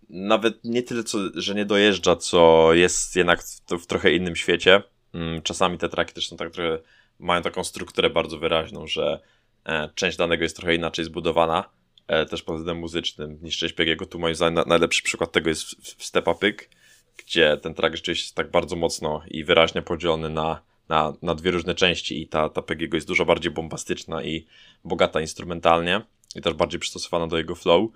nawet 0.09 0.63
nie 0.63 0.83
tyle, 0.83 1.03
co, 1.03 1.17
że 1.35 1.55
nie 1.55 1.65
dojeżdża, 1.65 2.15
co 2.15 2.73
jest 2.73 3.15
jednak 3.15 3.43
w, 3.43 3.61
w 3.83 3.85
trochę 3.85 4.13
innym 4.13 4.35
świecie. 4.35 4.83
Mm, 5.13 5.41
czasami 5.41 5.77
te 5.77 5.89
traki 5.89 6.13
też 6.13 6.27
są 6.27 6.37
tak 6.37 6.51
trochę 6.51 6.79
mają 7.19 7.41
taką 7.41 7.63
strukturę 7.63 8.09
bardzo 8.09 8.37
wyraźną, 8.39 8.87
że 8.87 9.19
e, 9.65 9.89
część 9.95 10.17
danego 10.17 10.43
jest 10.43 10.55
trochę 10.55 10.75
inaczej 10.75 11.05
zbudowana, 11.05 11.69
e, 12.07 12.25
też 12.25 12.43
pod 12.43 12.55
względem 12.55 12.81
muzycznym 12.81 13.39
niż 13.41 13.57
część 13.57 13.73
Pegiego. 13.73 14.05
Tu 14.05 14.19
moim 14.19 14.35
zdaniem 14.35 14.63
najlepszy 14.67 15.03
przykład 15.03 15.31
tego 15.31 15.49
jest 15.49 15.63
w, 15.63 16.03
Step 16.05 16.27
Upyk, 16.27 16.69
gdzie 17.17 17.57
ten 17.57 17.73
track 17.73 17.95
rzeczywiście 17.95 18.25
jest 18.25 18.35
tak 18.35 18.51
bardzo 18.51 18.75
mocno 18.75 19.21
i 19.27 19.43
wyraźnie 19.43 19.81
podzielony 19.81 20.29
na, 20.29 20.61
na, 20.89 21.13
na 21.21 21.35
dwie 21.35 21.51
różne 21.51 21.75
części 21.75 22.21
i 22.21 22.27
ta, 22.27 22.49
ta 22.49 22.61
Pegiego 22.61 22.97
jest 22.97 23.07
dużo 23.07 23.25
bardziej 23.25 23.51
bombastyczna 23.51 24.23
i 24.23 24.45
bogata 24.83 25.21
instrumentalnie 25.21 26.01
i 26.37 26.41
też 26.41 26.53
bardziej 26.53 26.79
przystosowana 26.79 27.27
do 27.27 27.37
jego 27.37 27.55
flow. 27.55 27.91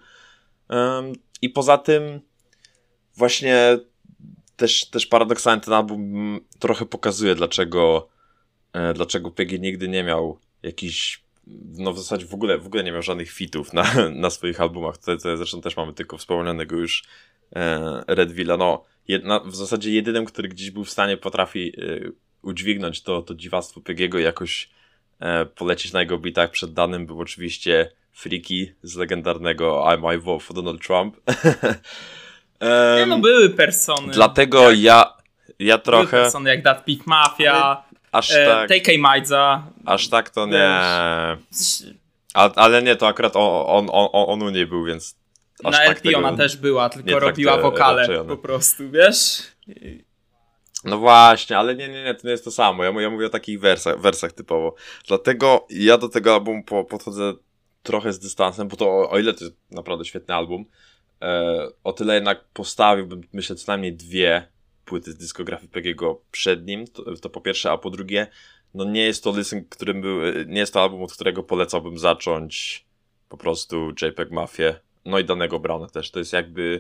I 1.41 1.49
poza 1.49 1.77
tym 1.77 2.21
właśnie 3.15 3.79
też, 4.55 4.85
też 4.85 5.05
paradoksalnie 5.05 5.61
ten 5.61 5.73
album 5.73 6.39
trochę 6.59 6.85
pokazuje, 6.85 7.35
dlaczego, 7.35 8.09
e, 8.73 8.93
dlaczego 8.93 9.31
PG 9.31 9.59
nigdy 9.59 9.87
nie 9.87 10.03
miał 10.03 10.39
jakichś, 10.63 11.23
no 11.77 11.93
w 11.93 11.97
zasadzie 11.97 12.25
w 12.25 12.33
ogóle, 12.33 12.57
w 12.57 12.65
ogóle 12.65 12.83
nie 12.83 12.91
miał 12.91 13.01
żadnych 13.01 13.31
fitów 13.31 13.73
na, 13.73 13.83
na 14.23 14.29
swoich 14.29 14.61
albumach. 14.61 14.97
Tutaj, 14.97 15.17
tutaj 15.17 15.37
zresztą 15.37 15.61
też 15.61 15.77
mamy 15.77 15.93
tylko 15.93 16.17
wspomnianego 16.17 16.75
już 16.75 17.03
e, 17.55 18.03
Redvilla. 18.07 18.57
No, 18.57 18.83
jedna, 19.07 19.39
w 19.39 19.55
zasadzie 19.55 19.91
jedynym, 19.91 20.25
który 20.25 20.49
gdzieś 20.49 20.71
był 20.71 20.83
w 20.83 20.89
stanie 20.89 21.17
potrafi 21.17 21.73
e, 21.77 22.11
udźwignąć 22.41 23.03
to, 23.03 23.21
to 23.21 23.35
dziwactwo 23.35 23.81
Pegiego 23.81 24.19
i 24.19 24.23
jakoś 24.23 24.69
e, 25.19 25.45
polecieć 25.45 25.93
na 25.93 25.99
jego 25.99 26.17
bitach 26.17 26.51
przed 26.51 26.73
danym 26.73 27.05
był 27.05 27.19
oczywiście 27.19 27.91
Freaky 28.13 28.75
z 28.83 28.95
legendarnego 28.95 29.83
I'm 29.85 30.15
I 30.15 30.19
Vote 30.19 30.43
for 30.43 30.55
Donald 30.55 30.87
Trump. 30.87 31.17
Um, 32.61 32.97
nie 32.99 33.05
no, 33.05 33.19
były 33.19 33.49
persony. 33.49 34.13
Dlatego 34.13 34.71
ja, 34.71 35.13
ja 35.59 35.77
trochę... 35.77 36.11
Były 36.11 36.23
persony 36.23 36.49
jak 36.49 36.63
That 36.63 36.85
Pit 36.85 37.07
Mafia, 37.07 37.83
aż 38.11 38.31
e, 38.31 38.45
tak, 38.45 38.69
TK 38.69 38.97
Maidza. 38.99 39.63
Aż 39.85 40.07
tak 40.07 40.29
to 40.29 40.45
nie... 40.45 40.69
A, 42.33 42.53
ale 42.55 42.81
nie, 42.83 42.95
to 42.95 43.07
akurat 43.07 43.35
on, 43.35 43.65
on, 43.67 43.87
on, 43.91 44.09
on 44.13 44.41
u 44.41 44.49
niej 44.49 44.67
był, 44.67 44.83
więc... 44.83 45.15
Na 45.63 45.71
tak 45.71 45.87
LP 45.87 46.17
ona 46.17 46.37
też 46.37 46.57
była, 46.57 46.89
tylko 46.89 47.19
robiła 47.19 47.57
wokale 47.57 48.25
po 48.27 48.37
prostu, 48.37 48.89
wiesz? 48.89 49.43
No 50.83 50.97
właśnie, 50.97 51.57
ale 51.57 51.75
nie, 51.75 51.87
nie, 51.87 52.03
nie, 52.03 52.15
to 52.15 52.27
nie 52.27 52.31
jest 52.31 52.43
to 52.43 52.51
samo. 52.51 52.83
Ja, 52.83 53.01
ja 53.01 53.09
mówię 53.09 53.25
o 53.25 53.29
takich 53.29 53.59
wersach, 53.59 53.99
wersach 53.99 54.31
typowo. 54.31 54.75
Dlatego 55.07 55.67
ja 55.69 55.97
do 55.97 56.09
tego 56.09 56.33
albumu 56.33 56.63
po, 56.63 56.83
podchodzę 56.83 57.33
trochę 57.83 58.13
z 58.13 58.19
dystansem, 58.19 58.67
bo 58.67 58.75
to 58.75 59.09
o 59.09 59.19
ile 59.19 59.33
to 59.33 59.43
jest 59.43 59.57
naprawdę 59.71 60.05
świetny 60.05 60.35
album, 60.35 60.65
E, 61.21 61.67
o 61.83 61.93
tyle 61.93 62.15
jednak 62.15 62.43
postawiłbym, 62.53 63.21
myślę, 63.33 63.55
co 63.55 63.71
najmniej 63.71 63.93
dwie 63.93 64.47
płyty 64.85 65.11
z 65.11 65.17
dyskografii 65.17 65.69
Pegiego 65.69 66.21
przed 66.31 66.65
nim, 66.65 66.87
to, 66.87 67.15
to, 67.17 67.29
po 67.29 67.41
pierwsze, 67.41 67.71
a 67.71 67.77
po 67.77 67.89
drugie, 67.89 68.27
no 68.73 68.83
nie 68.83 69.01
jest 69.01 69.23
to 69.23 69.37
listen, 69.37 69.65
którym 69.69 70.01
był, 70.01 70.19
nie 70.47 70.59
jest 70.59 70.73
to 70.73 70.81
album, 70.81 71.03
od 71.03 71.13
którego 71.13 71.43
polecałbym 71.43 71.99
zacząć 71.99 72.85
po 73.29 73.37
prostu 73.37 73.89
JPEG 74.01 74.31
Mafię, 74.31 74.79
no 75.05 75.19
i 75.19 75.25
danego 75.25 75.59
Browna 75.59 75.87
też, 75.87 76.11
to 76.11 76.19
jest 76.19 76.33
jakby, 76.33 76.79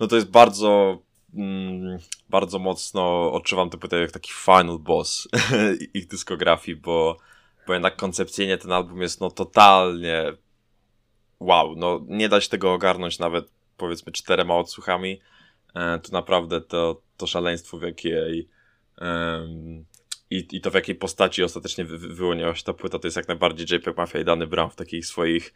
no 0.00 0.06
to 0.06 0.16
jest 0.16 0.30
bardzo, 0.30 1.02
mm, 1.34 1.98
bardzo 2.28 2.58
mocno 2.58 3.32
odczuwam 3.32 3.70
tę 3.70 3.78
płytę 3.78 4.00
jak 4.00 4.10
taki 4.10 4.32
final 4.32 4.78
boss 4.78 5.28
ich 5.94 6.06
dyskografii, 6.06 6.76
bo, 6.76 7.16
bo 7.68 7.74
jednak 7.74 7.96
koncepcyjnie 7.96 8.58
ten 8.58 8.72
album 8.72 9.02
jest 9.02 9.20
no 9.20 9.30
totalnie 9.30 10.32
wow, 11.40 11.74
no 11.76 12.00
nie 12.06 12.28
da 12.28 12.40
się 12.40 12.48
tego 12.48 12.72
ogarnąć 12.72 13.18
nawet 13.18 13.50
powiedzmy 13.76 14.12
czterema 14.12 14.56
odsłuchami, 14.56 15.20
e, 15.74 15.98
to 15.98 16.12
naprawdę 16.12 16.60
to, 16.60 17.02
to 17.16 17.26
szaleństwo, 17.26 17.78
w 17.78 17.82
jakiej 17.82 18.48
i, 20.30 20.46
i 20.52 20.60
to 20.60 20.70
w 20.70 20.74
jakiej 20.74 20.94
postaci 20.94 21.42
ostatecznie 21.42 21.84
wy, 21.84 21.98
wyłoniła 21.98 22.54
się 22.54 22.64
ta 22.64 22.72
płyta, 22.72 22.98
to 22.98 23.06
jest 23.06 23.16
jak 23.16 23.28
najbardziej 23.28 23.66
JPEG 23.70 23.96
Mafia 23.96 24.18
i 24.18 24.24
Dany 24.24 24.46
Brown 24.46 24.70
w 24.70 24.76
takich 24.76 25.06
swoich 25.06 25.54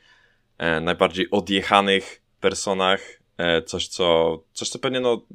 e, 0.59 0.81
najbardziej 0.81 1.31
odjechanych 1.31 2.23
personach, 2.41 3.01
e, 3.37 3.63
coś 3.63 3.89
co, 3.89 4.39
coś 4.53 4.69
co 4.69 4.79
pewnie 4.79 5.01
no 5.01 5.27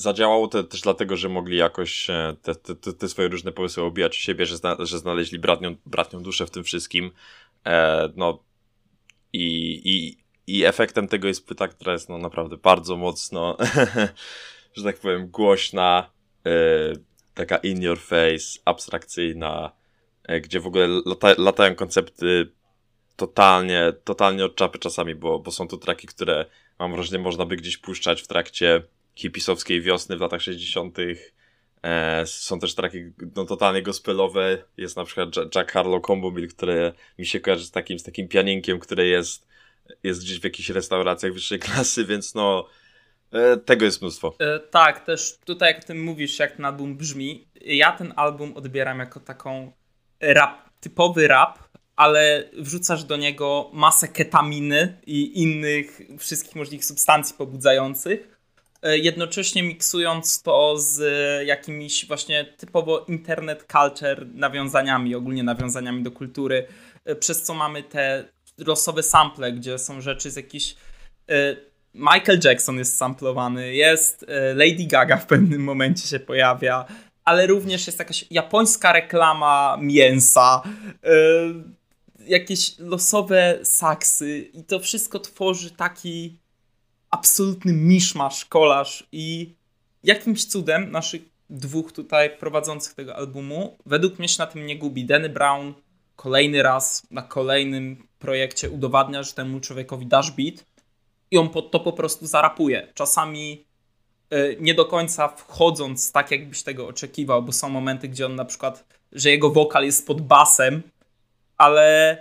zadziałało 0.00 0.48
te, 0.48 0.64
też 0.64 0.80
dlatego, 0.80 1.16
że 1.16 1.28
mogli 1.28 1.56
jakoś 1.56 2.10
e, 2.10 2.36
te, 2.42 2.54
te, 2.54 2.92
te, 2.92 3.08
swoje 3.08 3.28
różne 3.28 3.52
pomysły 3.52 3.82
obijać 3.82 4.16
w 4.16 4.20
siebie, 4.20 4.46
że, 4.46 4.56
zna, 4.56 4.76
że 4.78 4.98
znaleźli 4.98 5.38
bratnią, 5.38 5.76
bratnią 5.86 6.22
duszę 6.22 6.46
w 6.46 6.50
tym 6.50 6.64
wszystkim. 6.64 7.10
E, 7.66 8.08
no 8.16 8.42
i, 9.32 9.80
i, 9.84 10.16
i 10.46 10.64
efektem 10.64 11.08
tego 11.08 11.28
jest 11.28 11.46
płyta, 11.46 11.68
która 11.68 11.92
jest 11.92 12.08
no 12.08 12.18
naprawdę 12.18 12.56
bardzo 12.56 12.96
mocno, 12.96 13.56
że 14.76 14.84
tak 14.84 14.98
powiem, 14.98 15.28
głośna, 15.28 16.10
yy, 16.44 16.52
taka 17.34 17.56
in 17.56 17.82
your 17.82 18.00
face, 18.00 18.60
abstrakcyjna, 18.64 19.72
yy, 20.28 20.40
gdzie 20.40 20.60
w 20.60 20.66
ogóle 20.66 20.88
lata, 21.06 21.34
latają 21.38 21.74
koncepty 21.74 22.52
totalnie, 23.16 23.92
totalnie 24.04 24.44
od 24.44 24.56
czapy 24.56 24.78
czasami, 24.78 25.14
bo, 25.14 25.38
bo 25.38 25.50
są 25.50 25.68
to 25.68 25.76
traki, 25.76 26.06
które 26.06 26.46
mam 26.78 26.92
wrażenie 26.92 27.22
można 27.22 27.46
by 27.46 27.56
gdzieś 27.56 27.78
puszczać 27.78 28.22
w 28.22 28.26
trakcie 28.26 28.82
hipisowskiej 29.14 29.82
wiosny 29.82 30.16
w 30.16 30.20
latach 30.20 30.42
60. 30.42 30.96
E, 31.82 32.26
są 32.26 32.58
też 32.58 32.74
traki 32.74 32.98
no, 33.36 33.44
totalnie 33.44 33.82
gospelowe. 33.82 34.64
Jest 34.76 34.96
na 34.96 35.04
przykład 35.04 35.54
Jack 35.54 35.72
Harlow 35.72 36.02
Combo 36.06 36.32
które 36.50 36.92
mi 37.18 37.26
się 37.26 37.40
kojarzy 37.40 37.64
z 37.64 37.70
takim, 37.70 37.98
z 37.98 38.02
takim 38.02 38.28
pianinkiem, 38.28 38.78
które 38.78 39.06
jest 39.06 39.50
jest 40.02 40.20
gdzieś 40.20 40.40
w 40.40 40.44
jakichś 40.44 40.68
restauracjach 40.68 41.32
wyższej 41.32 41.58
klasy, 41.68 42.04
więc 42.04 42.34
no 42.34 42.66
e, 43.32 43.56
tego 43.56 43.84
jest 43.84 44.02
mnóstwo. 44.02 44.34
E, 44.38 44.58
tak, 44.58 45.04
też 45.04 45.38
tutaj 45.44 45.74
jak 45.74 45.84
ty 45.84 45.94
mówisz, 45.94 46.38
jak 46.38 46.56
ten 46.56 46.64
album 46.64 46.96
brzmi, 46.96 47.48
ja 47.60 47.92
ten 47.92 48.12
album 48.16 48.56
odbieram 48.56 48.98
jako 48.98 49.20
taką 49.20 49.72
rap, 50.20 50.70
typowy 50.80 51.28
rap, 51.28 51.58
ale 51.96 52.50
wrzucasz 52.58 53.04
do 53.04 53.16
niego 53.16 53.70
masę 53.72 54.08
ketaminy 54.08 55.00
i 55.06 55.42
innych 55.42 56.00
wszystkich 56.18 56.56
możliwych 56.56 56.84
substancji 56.84 57.36
pobudzających, 57.38 58.39
jednocześnie 58.82 59.62
miksując 59.62 60.42
to 60.42 60.78
z 60.78 61.02
jakimiś 61.46 62.06
właśnie 62.06 62.44
typowo 62.44 63.04
internet 63.08 63.66
culture 63.72 64.26
nawiązaniami, 64.34 65.14
ogólnie 65.14 65.42
nawiązaniami 65.42 66.02
do 66.02 66.10
kultury, 66.10 66.66
przez 67.20 67.42
co 67.42 67.54
mamy 67.54 67.82
te 67.82 68.24
losowe 68.58 69.02
sample, 69.02 69.52
gdzie 69.52 69.78
są 69.78 70.00
rzeczy 70.00 70.30
z 70.30 70.36
jakichś... 70.36 70.76
Michael 71.94 72.40
Jackson 72.44 72.78
jest 72.78 72.96
samplowany, 72.96 73.74
jest 73.74 74.26
Lady 74.54 74.86
Gaga 74.86 75.16
w 75.16 75.26
pewnym 75.26 75.64
momencie 75.64 76.08
się 76.08 76.20
pojawia, 76.20 76.84
ale 77.24 77.46
również 77.46 77.86
jest 77.86 77.98
jakaś 77.98 78.24
japońska 78.30 78.92
reklama 78.92 79.78
mięsa, 79.80 80.62
jakieś 82.26 82.78
losowe 82.78 83.58
saksy 83.62 84.38
i 84.38 84.64
to 84.64 84.80
wszystko 84.80 85.18
tworzy 85.18 85.70
taki 85.70 86.39
absolutny 87.10 87.72
miszmasz, 87.72 88.44
kolaż 88.44 89.08
i 89.12 89.54
jakimś 90.02 90.44
cudem 90.44 90.90
naszych 90.90 91.22
dwóch 91.50 91.92
tutaj 91.92 92.36
prowadzących 92.38 92.94
tego 92.94 93.16
albumu 93.16 93.78
według 93.86 94.18
mnie 94.18 94.28
się 94.28 94.36
na 94.38 94.46
tym 94.46 94.66
nie 94.66 94.78
gubi. 94.78 95.04
Danny 95.04 95.28
Brown 95.28 95.74
kolejny 96.16 96.62
raz 96.62 97.06
na 97.10 97.22
kolejnym 97.22 98.06
projekcie 98.18 98.70
udowadnia, 98.70 99.22
że 99.22 99.32
temu 99.32 99.60
człowiekowi 99.60 100.06
dasz 100.06 100.30
beat 100.30 100.64
i 101.30 101.38
on 101.38 101.48
pod 101.48 101.70
to 101.70 101.80
po 101.80 101.92
prostu 101.92 102.26
zarapuje. 102.26 102.92
Czasami 102.94 103.64
y, 104.32 104.56
nie 104.60 104.74
do 104.74 104.84
końca 104.84 105.28
wchodząc 105.28 106.12
tak, 106.12 106.30
jakbyś 106.30 106.62
tego 106.62 106.86
oczekiwał, 106.86 107.42
bo 107.42 107.52
są 107.52 107.68
momenty, 107.68 108.08
gdzie 108.08 108.26
on 108.26 108.34
na 108.34 108.44
przykład, 108.44 108.84
że 109.12 109.30
jego 109.30 109.50
wokal 109.50 109.84
jest 109.84 110.06
pod 110.06 110.20
basem, 110.20 110.82
ale 111.56 112.16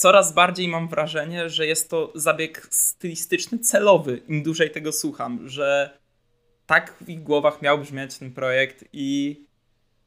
coraz 0.00 0.32
bardziej 0.32 0.68
mam 0.68 0.88
wrażenie, 0.88 1.50
że 1.50 1.66
jest 1.66 1.90
to 1.90 2.12
zabieg 2.14 2.68
stylistyczny, 2.70 3.58
celowy, 3.58 4.22
im 4.28 4.42
dłużej 4.42 4.70
tego 4.70 4.92
słucham, 4.92 5.48
że 5.48 5.98
tak 6.66 6.94
w 7.00 7.08
ich 7.08 7.22
głowach 7.22 7.62
miał 7.62 7.78
brzmieć 7.78 8.18
ten 8.18 8.32
projekt 8.32 8.84
i 8.92 9.40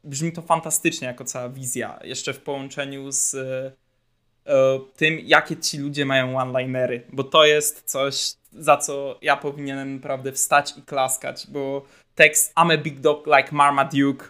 brzmi 0.04 0.32
to 0.32 0.42
fantastycznie 0.42 1.08
jako 1.08 1.24
cała 1.24 1.48
wizja. 1.48 1.98
Jeszcze 2.04 2.32
w 2.32 2.40
połączeniu 2.40 3.12
z 3.12 3.34
e, 3.34 4.78
tym, 4.96 5.18
jakie 5.22 5.56
ci 5.56 5.78
ludzie 5.78 6.06
mają 6.06 6.38
one-linery, 6.38 7.02
bo 7.12 7.24
to 7.24 7.44
jest 7.44 7.82
coś, 7.82 8.32
za 8.52 8.76
co 8.76 9.18
ja 9.22 9.36
powinienem 9.36 9.94
naprawdę 9.94 10.32
wstać 10.32 10.74
i 10.78 10.82
klaskać, 10.82 11.46
bo 11.48 11.84
tekst 12.14 12.54
I'm 12.54 12.74
a 12.74 12.76
big 12.78 13.00
dog 13.00 13.26
like 13.26 13.48
Marmaduke 13.52 14.26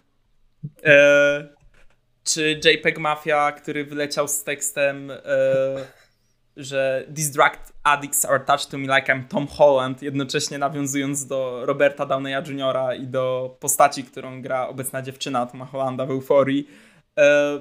e, 0.85 1.64
czy 2.25 2.61
JPEG 2.65 2.99
Mafia, 2.99 3.53
który 3.53 3.85
wyleciał 3.85 4.29
z 4.29 4.45
tekstem 4.45 5.11
e, 5.11 5.17
że 6.57 7.07
These 7.17 7.33
drug 7.33 7.59
addicts 7.83 8.25
are 8.25 8.37
attached 8.37 8.71
to 8.71 8.79
me 8.79 8.97
like 8.97 9.13
I'm 9.13 9.25
Tom 9.29 9.47
Holland, 9.47 10.03
jednocześnie 10.03 10.59
nawiązując 10.59 11.27
do 11.27 11.67
Roberta 11.67 12.07
Downeya 12.07 12.43
Jr. 12.47 12.77
i 13.01 13.07
do 13.07 13.57
postaci, 13.61 14.05
którą 14.05 14.43
gra 14.43 14.69
obecna 14.69 15.03
dziewczyna 15.03 15.47
Toma 15.47 15.65
Hollanda 15.65 16.07
w 16.07 16.11
Euforii. 16.11 16.69
E, 17.19 17.59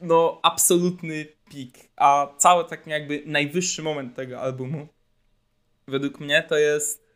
no, 0.00 0.40
absolutny 0.42 1.26
pik. 1.50 1.78
A 1.96 2.28
cały 2.38 2.64
tak 2.64 2.86
jakby 2.86 3.22
najwyższy 3.26 3.82
moment 3.82 4.14
tego 4.14 4.40
albumu, 4.40 4.88
według 5.88 6.20
mnie, 6.20 6.42
to 6.48 6.56
jest 6.56 7.06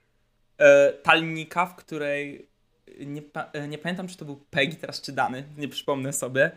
e, 0.58 0.92
ta 0.92 1.14
linijka, 1.14 1.66
w 1.66 1.76
której 1.76 2.48
nie, 2.98 3.22
nie 3.68 3.78
pamiętam, 3.78 4.08
czy 4.08 4.16
to 4.16 4.24
był 4.24 4.44
Peggy 4.50 4.76
teraz, 4.76 5.02
czy 5.02 5.12
Dany, 5.12 5.44
nie 5.56 5.68
przypomnę 5.68 6.12
sobie, 6.12 6.50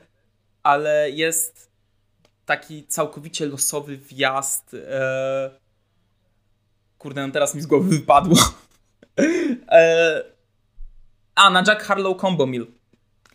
ale 0.64 1.10
jest 1.10 1.72
taki 2.46 2.88
całkowicie 2.88 3.46
losowy 3.46 3.98
wjazd. 3.98 4.74
E... 4.74 5.52
Kurde, 6.98 7.28
no 7.28 7.34
teraz 7.34 7.56
mi 7.56 7.62
z 7.62 7.66
głowy 7.66 7.90
wypadło. 7.90 8.38
e... 9.72 10.24
A, 11.36 11.50
na 11.50 11.64
Jack 11.68 11.84
Harlow 11.84 12.22
Combo 12.22 12.48
Mill. 12.48 12.68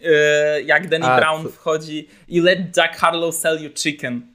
E... 0.00 0.62
Jak 0.62 0.88
Danny 0.88 1.06
A, 1.06 1.16
Brown 1.16 1.48
wchodzi 1.48 2.08
i 2.28 2.40
let 2.40 2.76
Jack 2.76 2.96
Harlow 2.96 3.34
sell 3.34 3.62
you 3.62 3.70
chicken. 3.74 4.34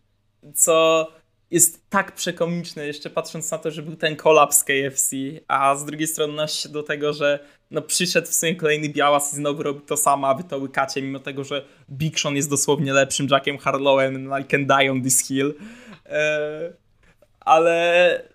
Co 0.56 1.08
jest 1.52 1.90
tak 1.90 2.16
przekomiczne, 2.16 2.88
jeszcze 2.88 3.10
patrząc 3.10 3.52
na 3.52 3.58
to, 3.58 3.72
że 3.72 3.82
był 3.82 3.96
ten 3.96 4.16
kolaps 4.16 4.64
KFC, 4.64 5.16
a 5.48 5.76
z 5.76 5.86
drugiej 5.86 6.08
strony 6.08 6.34
nosi 6.34 6.70
do 6.70 6.84
tego, 6.84 7.14
że 7.14 7.40
no 7.72 7.82
przyszedł 7.82 8.28
w 8.28 8.34
sumie 8.34 8.56
kolejny 8.56 8.90
Białas 8.90 9.34
i 9.34 9.36
znowu 9.36 9.64
robi 9.64 9.82
to 9.82 9.98
samo, 9.98 10.28
a 10.28 10.34
wy 10.34 10.44
to 10.44 10.58
łykacie, 10.58 11.02
mimo 11.02 11.20
tego, 11.20 11.44
że 11.44 11.66
Big 11.90 12.20
Sean 12.20 12.36
jest 12.36 12.50
dosłownie 12.50 12.94
lepszym 12.94 13.28
Jackiem 13.32 13.58
Harlowem, 13.58 14.24
no 14.24 14.40
I 14.40 14.46
can 14.46 14.66
die 14.66 14.92
on 14.92 15.04
this 15.04 15.28
hill. 15.28 15.54
Eee, 16.06 16.74
ale 17.40 18.30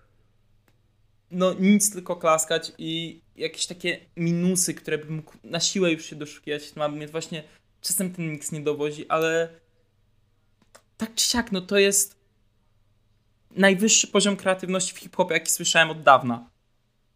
no 1.31 1.53
nic 1.53 1.93
tylko 1.93 2.15
klaskać 2.15 2.71
i 2.77 3.21
jakieś 3.35 3.65
takie 3.65 3.99
minusy, 4.17 4.73
które 4.73 4.97
bym 4.97 5.15
mógł 5.15 5.33
na 5.43 5.59
siłę 5.59 5.91
już 5.91 6.05
się 6.05 6.15
doszukiwać, 6.15 6.75
mam 6.75 6.95
mnie 6.95 7.07
właśnie 7.07 7.43
czasem 7.81 8.13
ten 8.13 8.31
mix 8.31 8.51
nie 8.51 8.61
dowodzi, 8.61 9.07
ale 9.09 9.49
tak 10.97 11.15
czy 11.15 11.25
siak, 11.25 11.51
no 11.51 11.61
to 11.61 11.77
jest 11.77 12.14
najwyższy 13.55 14.07
poziom 14.07 14.35
kreatywności 14.35 14.93
w 14.93 14.97
hip-hopie, 14.97 15.33
jaki 15.33 15.51
słyszałem 15.51 15.89
od 15.89 16.03
dawna. 16.03 16.49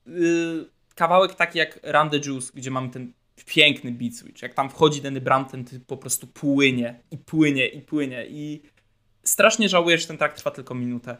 Yy, 0.05 0.69
kawałek 0.95 1.35
taki 1.35 1.57
jak 1.57 1.79
Run 1.83 2.09
the 2.09 2.17
Juice, 2.17 2.51
gdzie 2.55 2.71
mamy 2.71 2.89
ten 2.89 3.13
piękny 3.45 3.91
beat 3.91 4.15
switch. 4.15 4.41
Jak 4.41 4.53
tam 4.53 4.69
wchodzi 4.69 5.01
Danny 5.01 5.21
Brown, 5.21 5.45
ten 5.45 5.65
typ 5.65 5.85
po 5.85 5.97
prostu 5.97 6.27
płynie 6.27 6.99
i 7.11 7.17
płynie 7.17 7.67
i 7.67 7.81
płynie 7.81 8.25
i 8.29 8.61
strasznie 9.23 9.69
żałuję, 9.69 9.97
że 9.97 10.07
ten 10.07 10.17
track 10.17 10.35
trwa 10.35 10.51
tylko 10.51 10.75
minutę. 10.75 11.17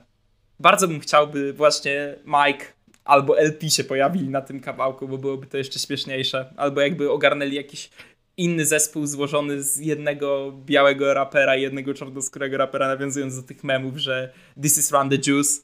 Bardzo 0.60 0.88
bym 0.88 1.00
chciał, 1.00 1.28
by 1.28 1.54
właśnie 1.54 2.16
Mike 2.26 2.66
albo 3.04 3.40
LP 3.40 3.70
się 3.70 3.84
pojawili 3.84 4.30
na 4.30 4.42
tym 4.42 4.60
kawałku, 4.60 5.08
bo 5.08 5.18
byłoby 5.18 5.48
to 5.48 5.58
jeszcze 5.58 5.80
śmieszniejsze. 5.80 6.54
Albo 6.58 6.82
jakby 6.82 7.12
ogarnęli 7.12 7.56
jakiś 7.56 7.90
inny 8.40 8.66
zespół 8.66 9.08
złożony 9.08 9.64
z 9.64 9.78
jednego 9.78 10.52
białego 10.66 11.14
rapera 11.14 11.56
i 11.56 11.62
jednego 11.62 11.94
czarnoskórego 11.94 12.58
rapera, 12.58 12.88
nawiązując 12.88 13.36
do 13.36 13.44
tych 13.44 13.64
memów, 13.64 13.98
że 13.98 14.34
this 14.62 14.78
is 14.78 14.92
Run 14.92 15.10
the 15.10 15.18
Juice, 15.28 15.62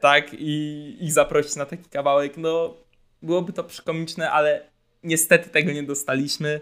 tak? 0.00 0.34
I 0.38 0.96
ich 1.00 1.12
zaprosić 1.12 1.56
na 1.56 1.66
taki 1.66 1.88
kawałek, 1.88 2.36
no 2.36 2.74
byłoby 3.22 3.52
to 3.52 3.64
przykomiczne, 3.64 4.30
ale 4.30 4.70
niestety 5.02 5.50
tego 5.50 5.72
nie 5.72 5.82
dostaliśmy, 5.82 6.60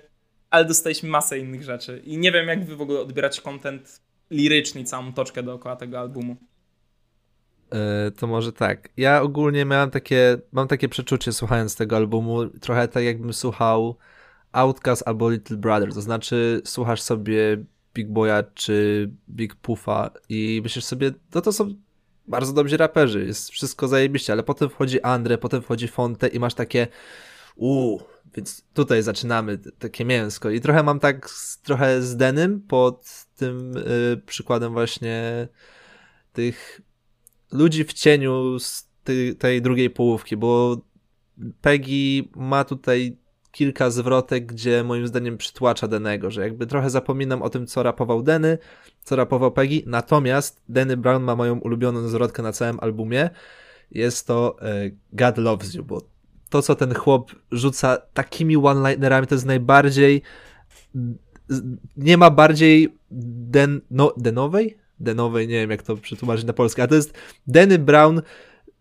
ale 0.50 0.64
dostaliśmy 0.64 1.08
masę 1.08 1.38
innych 1.38 1.62
rzeczy. 1.62 2.02
I 2.04 2.18
nie 2.18 2.32
wiem, 2.32 2.48
jak 2.48 2.64
wy 2.64 2.76
w 2.76 2.80
ogóle 2.80 3.00
odbierać 3.00 3.40
content 3.40 4.00
liryczny 4.30 4.80
i 4.80 4.84
całą 4.84 5.12
toczkę 5.12 5.42
dookoła 5.42 5.76
tego 5.76 6.00
albumu. 6.00 6.36
E, 7.72 8.10
to 8.10 8.26
może 8.26 8.52
tak. 8.52 8.88
Ja 8.96 9.22
ogólnie 9.22 9.64
miałem 9.64 9.90
takie, 9.90 10.38
mam 10.52 10.68
takie 10.68 10.88
przeczucie 10.88 11.32
słuchając 11.32 11.76
tego 11.76 11.96
albumu, 11.96 12.46
trochę 12.46 12.88
tak 12.88 13.04
jakbym 13.04 13.32
słuchał 13.32 13.96
Outcast 14.56 15.02
albo 15.06 15.30
Little 15.30 15.56
Brother, 15.56 15.94
to 15.94 16.02
znaczy 16.02 16.62
słuchasz 16.64 17.02
sobie 17.02 17.64
Big 17.94 18.08
Boya 18.08 18.42
czy 18.54 19.10
Big 19.30 19.54
Puffa 19.54 20.10
i 20.28 20.60
myślisz 20.62 20.84
sobie, 20.84 21.12
no 21.34 21.40
to 21.40 21.52
są 21.52 21.74
bardzo 22.28 22.52
dobrzy 22.52 22.76
raperzy, 22.76 23.24
jest 23.26 23.50
wszystko 23.50 23.88
zajebiście, 23.88 24.32
ale 24.32 24.42
potem 24.42 24.68
wchodzi 24.68 25.02
Andre, 25.02 25.38
potem 25.38 25.62
wchodzi 25.62 25.88
Fonte 25.88 26.28
i 26.28 26.38
masz 26.38 26.54
takie 26.54 26.86
uuu, 27.56 28.02
więc 28.34 28.64
tutaj 28.74 29.02
zaczynamy 29.02 29.58
takie 29.78 30.04
mięsko. 30.04 30.50
I 30.50 30.60
trochę 30.60 30.82
mam 30.82 31.00
tak 31.00 31.30
trochę 31.62 32.02
z 32.02 32.16
Denym 32.16 32.60
pod 32.60 33.26
tym 33.36 33.76
y, 33.76 34.22
przykładem 34.26 34.72
właśnie 34.72 35.48
tych 36.32 36.80
ludzi 37.52 37.84
w 37.84 37.92
cieniu 37.92 38.58
z 38.58 38.88
tej 39.38 39.62
drugiej 39.62 39.90
połówki, 39.90 40.36
bo 40.36 40.80
Peggy 41.60 42.28
ma 42.36 42.64
tutaj 42.64 43.16
kilka 43.56 43.90
zwrotek, 43.90 44.46
gdzie 44.46 44.84
moim 44.84 45.06
zdaniem 45.06 45.38
przytłacza 45.38 45.88
Denego, 45.88 46.30
że 46.30 46.42
jakby 46.42 46.66
trochę 46.66 46.90
zapominam 46.90 47.42
o 47.42 47.50
tym, 47.50 47.66
co 47.66 47.82
rapował 47.82 48.22
Deny, 48.22 48.58
co 49.02 49.16
rapował 49.16 49.52
Peggy, 49.52 49.82
natomiast 49.86 50.62
Denny 50.68 50.96
Brown 50.96 51.22
ma 51.22 51.36
moją 51.36 51.58
ulubioną 51.58 52.08
zwrotkę 52.08 52.42
na 52.42 52.52
całym 52.52 52.80
albumie, 52.80 53.30
jest 53.90 54.26
to 54.26 54.56
e, 54.62 54.90
God 55.12 55.38
Loves 55.38 55.74
You, 55.74 55.84
bo 55.84 56.02
to, 56.50 56.62
co 56.62 56.74
ten 56.74 56.94
chłop 56.94 57.32
rzuca 57.52 57.96
takimi 58.14 58.56
one-linerami, 58.56 59.26
to 59.26 59.34
jest 59.34 59.46
najbardziej 59.46 60.22
nie 61.96 62.16
ma 62.16 62.30
bardziej 62.30 62.98
den, 63.10 63.80
no, 63.90 64.14
denowej? 64.16 64.78
Denowej, 65.00 65.48
nie 65.48 65.54
wiem 65.54 65.70
jak 65.70 65.82
to 65.82 65.96
przetłumaczyć 65.96 66.44
na 66.44 66.52
polskie, 66.52 66.82
a 66.82 66.86
to 66.86 66.94
jest 66.94 67.14
Denny 67.46 67.78
Brown 67.78 68.22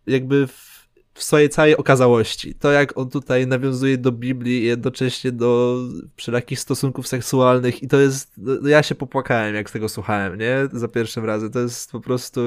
jakby 0.08 0.48
w 0.48 0.75
w 1.16 1.24
swojej 1.24 1.50
całej 1.50 1.78
okazałości. 1.78 2.56
To, 2.56 2.72
jak 2.72 2.98
on 2.98 3.10
tutaj 3.10 3.48
nawiązuje 3.48 3.98
do 3.98 4.12
Biblii 4.12 4.62
i 4.62 4.66
jednocześnie 4.66 5.32
do 5.32 5.80
wszelakich 6.16 6.60
stosunków 6.60 7.08
seksualnych 7.08 7.84
i 7.84 7.88
to 7.88 8.00
jest, 8.00 8.32
no, 8.38 8.70
ja 8.70 8.84
się 8.84 8.96
popłakałem, 8.96 9.56
jak 9.56 9.72
tego 9.72 9.90
słuchałem, 9.90 10.38
nie? 10.40 10.58
Za 10.74 10.88
pierwszym 10.88 11.26
razem. 11.26 11.52
To 11.52 11.60
jest 11.60 11.92
po 11.92 12.00
prostu 12.00 12.42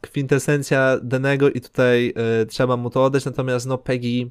kwintesencja 0.00 0.98
Denego 1.02 1.50
i 1.50 1.60
tutaj 1.60 2.14
y, 2.42 2.46
trzeba 2.46 2.76
mu 2.76 2.90
to 2.90 3.04
oddać, 3.04 3.24
natomiast 3.24 3.66
no 3.66 3.78
Peggy 3.78 4.30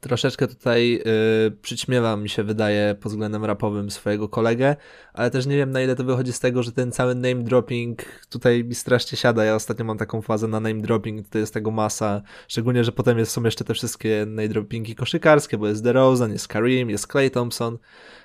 troszeczkę 0.00 0.48
tutaj 0.48 0.92
yy, 0.92 1.50
przyćmiewa 1.62 2.16
mi 2.16 2.28
się 2.28 2.42
wydaje 2.42 2.96
pod 3.00 3.12
względem 3.12 3.44
rapowym 3.44 3.90
swojego 3.90 4.28
kolegę, 4.28 4.76
ale 5.12 5.30
też 5.30 5.46
nie 5.46 5.56
wiem 5.56 5.70
na 5.70 5.80
ile 5.80 5.96
to 5.96 6.04
wychodzi 6.04 6.32
z 6.32 6.40
tego, 6.40 6.62
że 6.62 6.72
ten 6.72 6.92
cały 6.92 7.14
name 7.14 7.34
dropping 7.34 8.02
tutaj 8.28 8.64
mi 8.64 8.74
strasznie 8.74 9.18
siada. 9.18 9.44
Ja 9.44 9.54
ostatnio 9.54 9.84
mam 9.84 9.98
taką 9.98 10.22
fazę 10.22 10.48
na 10.48 10.60
name 10.60 10.80
dropping, 10.80 11.28
to 11.28 11.38
jest 11.38 11.54
tego 11.54 11.70
masa, 11.70 12.22
szczególnie, 12.48 12.84
że 12.84 12.92
potem 12.92 13.26
są 13.26 13.44
jeszcze 13.44 13.64
te 13.64 13.74
wszystkie 13.74 14.26
name 14.26 14.48
droppingi 14.48 14.94
koszykarskie, 14.94 15.58
bo 15.58 15.68
jest 15.68 15.84
DeRozan, 15.84 16.32
jest 16.32 16.48
Kareem, 16.48 16.90
jest 16.90 17.12
Clay 17.12 17.30
Thompson, 17.30 17.78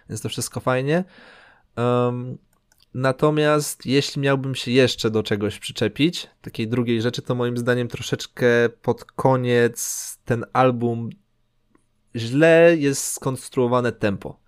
więc 0.09 0.21
to 0.21 0.29
wszystko 0.29 0.59
fajnie. 0.59 1.03
Um, 1.77 2.38
Natomiast 2.95 3.85
jeśli 3.85 4.21
miałbym 4.21 4.55
się 4.55 4.71
jeszcze 4.71 5.11
do 5.11 5.23
czegoś 5.23 5.59
przyczepić, 5.59 6.27
takiej 6.41 6.67
drugiej 6.67 7.01
rzeczy, 7.01 7.21
to 7.21 7.35
moim 7.35 7.57
zdaniem 7.57 7.88
troszeczkę 7.88 8.47
pod 8.81 9.05
koniec 9.05 10.17
ten 10.25 10.45
album 10.53 11.09
źle 12.15 12.75
jest 12.78 13.04
skonstruowane 13.04 13.91
tempo. 13.91 14.39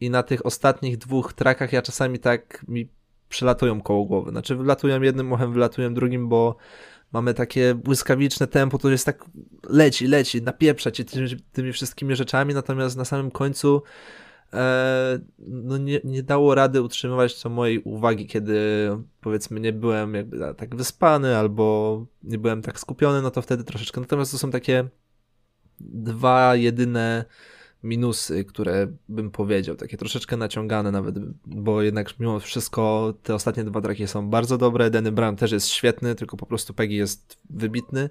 I 0.00 0.10
na 0.10 0.22
tych 0.22 0.46
ostatnich 0.46 0.98
dwóch 0.98 1.32
trackach 1.32 1.72
ja 1.72 1.82
czasami 1.82 2.18
tak 2.18 2.64
mi 2.68 2.88
przelatują 3.28 3.80
koło 3.80 4.04
głowy. 4.04 4.30
Znaczy 4.30 4.56
wylatują 4.56 5.02
jednym 5.02 5.32
uchem, 5.32 5.52
wylatują 5.52 5.94
drugim, 5.94 6.28
bo 6.28 6.56
mamy 7.12 7.34
takie 7.34 7.74
błyskawiczne 7.74 8.46
tempo, 8.46 8.78
to 8.78 8.90
jest 8.90 9.06
tak 9.06 9.24
leci, 9.68 10.06
leci, 10.06 10.42
napieprza 10.42 10.90
cię 10.90 11.04
tymi, 11.04 11.28
tymi 11.52 11.72
wszystkimi 11.72 12.16
rzeczami, 12.16 12.54
natomiast 12.54 12.96
na 12.96 13.04
samym 13.04 13.30
końcu 13.30 13.82
e, 14.52 15.18
no 15.38 15.78
nie, 15.78 16.00
nie 16.04 16.22
dało 16.22 16.54
rady 16.54 16.82
utrzymywać 16.82 17.42
to 17.42 17.48
mojej 17.48 17.78
uwagi, 17.78 18.26
kiedy 18.26 18.60
powiedzmy 19.20 19.60
nie 19.60 19.72
byłem 19.72 20.14
jakby 20.14 20.54
tak 20.56 20.76
wyspany 20.76 21.36
albo 21.36 22.06
nie 22.22 22.38
byłem 22.38 22.62
tak 22.62 22.80
skupiony, 22.80 23.22
no 23.22 23.30
to 23.30 23.42
wtedy 23.42 23.64
troszeczkę. 23.64 24.00
Natomiast 24.00 24.32
to 24.32 24.38
są 24.38 24.50
takie 24.50 24.88
dwa 25.80 26.56
jedyne 26.56 27.24
minusy, 27.82 28.44
które 28.44 28.86
bym 29.08 29.30
powiedział, 29.30 29.76
takie 29.76 29.96
troszeczkę 29.96 30.36
naciągane 30.36 30.90
nawet, 30.90 31.14
bo 31.46 31.82
jednak 31.82 32.20
mimo 32.20 32.40
wszystko 32.40 33.14
te 33.22 33.34
ostatnie 33.34 33.64
dwa 33.64 33.80
traki 33.80 34.06
są 34.06 34.30
bardzo 34.30 34.58
dobre, 34.58 34.90
Danny 34.90 35.12
Brown 35.12 35.36
też 35.36 35.52
jest 35.52 35.68
świetny, 35.68 36.14
tylko 36.14 36.36
po 36.36 36.46
prostu 36.46 36.74
Peggy 36.74 36.94
jest 36.94 37.38
wybitny. 37.50 38.10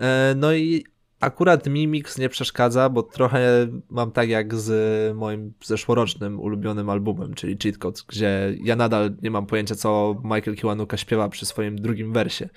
E, 0.00 0.34
no 0.36 0.52
i 0.52 0.84
akurat 1.20 1.66
mi 1.66 1.86
mix 1.88 2.18
nie 2.18 2.28
przeszkadza, 2.28 2.88
bo 2.88 3.02
trochę 3.02 3.68
mam 3.90 4.12
tak 4.12 4.28
jak 4.28 4.54
z 4.54 5.16
moim 5.16 5.52
zeszłorocznym 5.64 6.40
ulubionym 6.40 6.90
albumem, 6.90 7.34
czyli 7.34 7.56
Cheat 7.62 7.78
Code, 7.78 8.00
gdzie 8.08 8.56
ja 8.62 8.76
nadal 8.76 9.16
nie 9.22 9.30
mam 9.30 9.46
pojęcia, 9.46 9.74
co 9.74 10.20
Michael 10.24 10.56
Kiwanuka 10.56 10.96
śpiewa 10.96 11.28
przy 11.28 11.46
swoim 11.46 11.76
drugim 11.76 12.12
wersie 12.12 12.48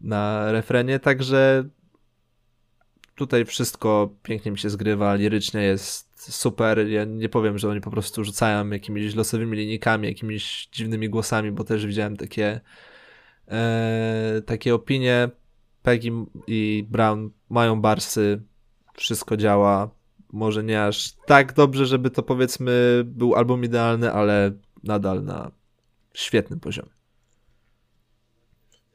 na 0.00 0.52
refrenie, 0.52 0.98
także 0.98 1.64
tutaj 3.18 3.44
wszystko 3.44 4.14
pięknie 4.22 4.52
mi 4.52 4.58
się 4.58 4.70
zgrywa, 4.70 5.14
lirycznie 5.14 5.62
jest 5.62 6.08
super. 6.34 6.88
Ja 6.88 7.04
nie 7.04 7.28
powiem, 7.28 7.58
że 7.58 7.68
oni 7.68 7.80
po 7.80 7.90
prostu 7.90 8.24
rzucają 8.24 8.70
jakimiś 8.70 9.14
losowymi 9.14 9.56
linijkami, 9.56 10.08
jakimiś 10.08 10.68
dziwnymi 10.72 11.10
głosami, 11.10 11.52
bo 11.52 11.64
też 11.64 11.86
widziałem 11.86 12.16
takie, 12.16 12.60
e, 13.48 14.42
takie 14.46 14.74
opinie. 14.74 15.28
Peggy 15.82 16.10
i 16.46 16.86
Brown 16.90 17.30
mają 17.48 17.80
barsy, 17.80 18.42
wszystko 18.94 19.36
działa. 19.36 19.90
Może 20.32 20.64
nie 20.64 20.84
aż 20.84 21.12
tak 21.26 21.52
dobrze, 21.52 21.86
żeby 21.86 22.10
to 22.10 22.22
powiedzmy 22.22 23.02
był 23.04 23.34
album 23.34 23.64
idealny, 23.64 24.12
ale 24.12 24.52
nadal 24.84 25.24
na 25.24 25.50
świetnym 26.14 26.60
poziomie. 26.60 26.97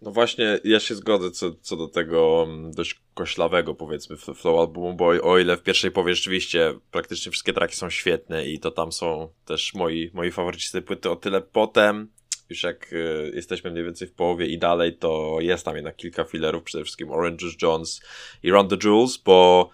No 0.03 0.11
właśnie, 0.11 0.59
ja 0.63 0.79
się 0.79 0.95
zgodzę 0.95 1.31
co, 1.31 1.51
co 1.61 1.77
do 1.77 1.87
tego 1.87 2.43
mm, 2.47 2.71
dość 2.71 3.01
koślawego, 3.13 3.75
powiedzmy, 3.75 4.17
flow 4.17 4.59
albumu, 4.59 4.93
bo 4.93 5.05
o 5.05 5.39
ile 5.39 5.57
w 5.57 5.63
pierwszej 5.63 5.91
powie 5.91 6.15
rzeczywiście 6.15 6.73
praktycznie 6.91 7.31
wszystkie 7.31 7.53
traki 7.53 7.75
są 7.75 7.89
świetne 7.89 8.47
i 8.47 8.59
to 8.59 8.71
tam 8.71 8.91
są 8.91 9.29
też 9.45 9.73
moi, 9.73 10.11
moi 10.13 10.31
faworyci 10.31 10.81
płyty, 10.81 11.09
o 11.09 11.15
tyle 11.15 11.41
potem, 11.41 12.11
już 12.49 12.63
jak 12.63 12.93
y, 12.93 13.31
jesteśmy 13.35 13.71
mniej 13.71 13.83
więcej 13.83 14.07
w 14.07 14.13
połowie 14.13 14.47
i 14.47 14.57
dalej, 14.57 14.97
to 14.97 15.37
jest 15.39 15.65
tam 15.65 15.75
jednak 15.75 15.95
kilka 15.95 16.23
fillerów, 16.23 16.63
przede 16.63 16.83
wszystkim 16.83 17.11
Orange 17.11 17.45
Jones 17.61 18.01
i 18.43 18.51
Run 18.51 18.67
the 18.67 18.77
Jewels, 18.83 19.17
bo 19.17 19.69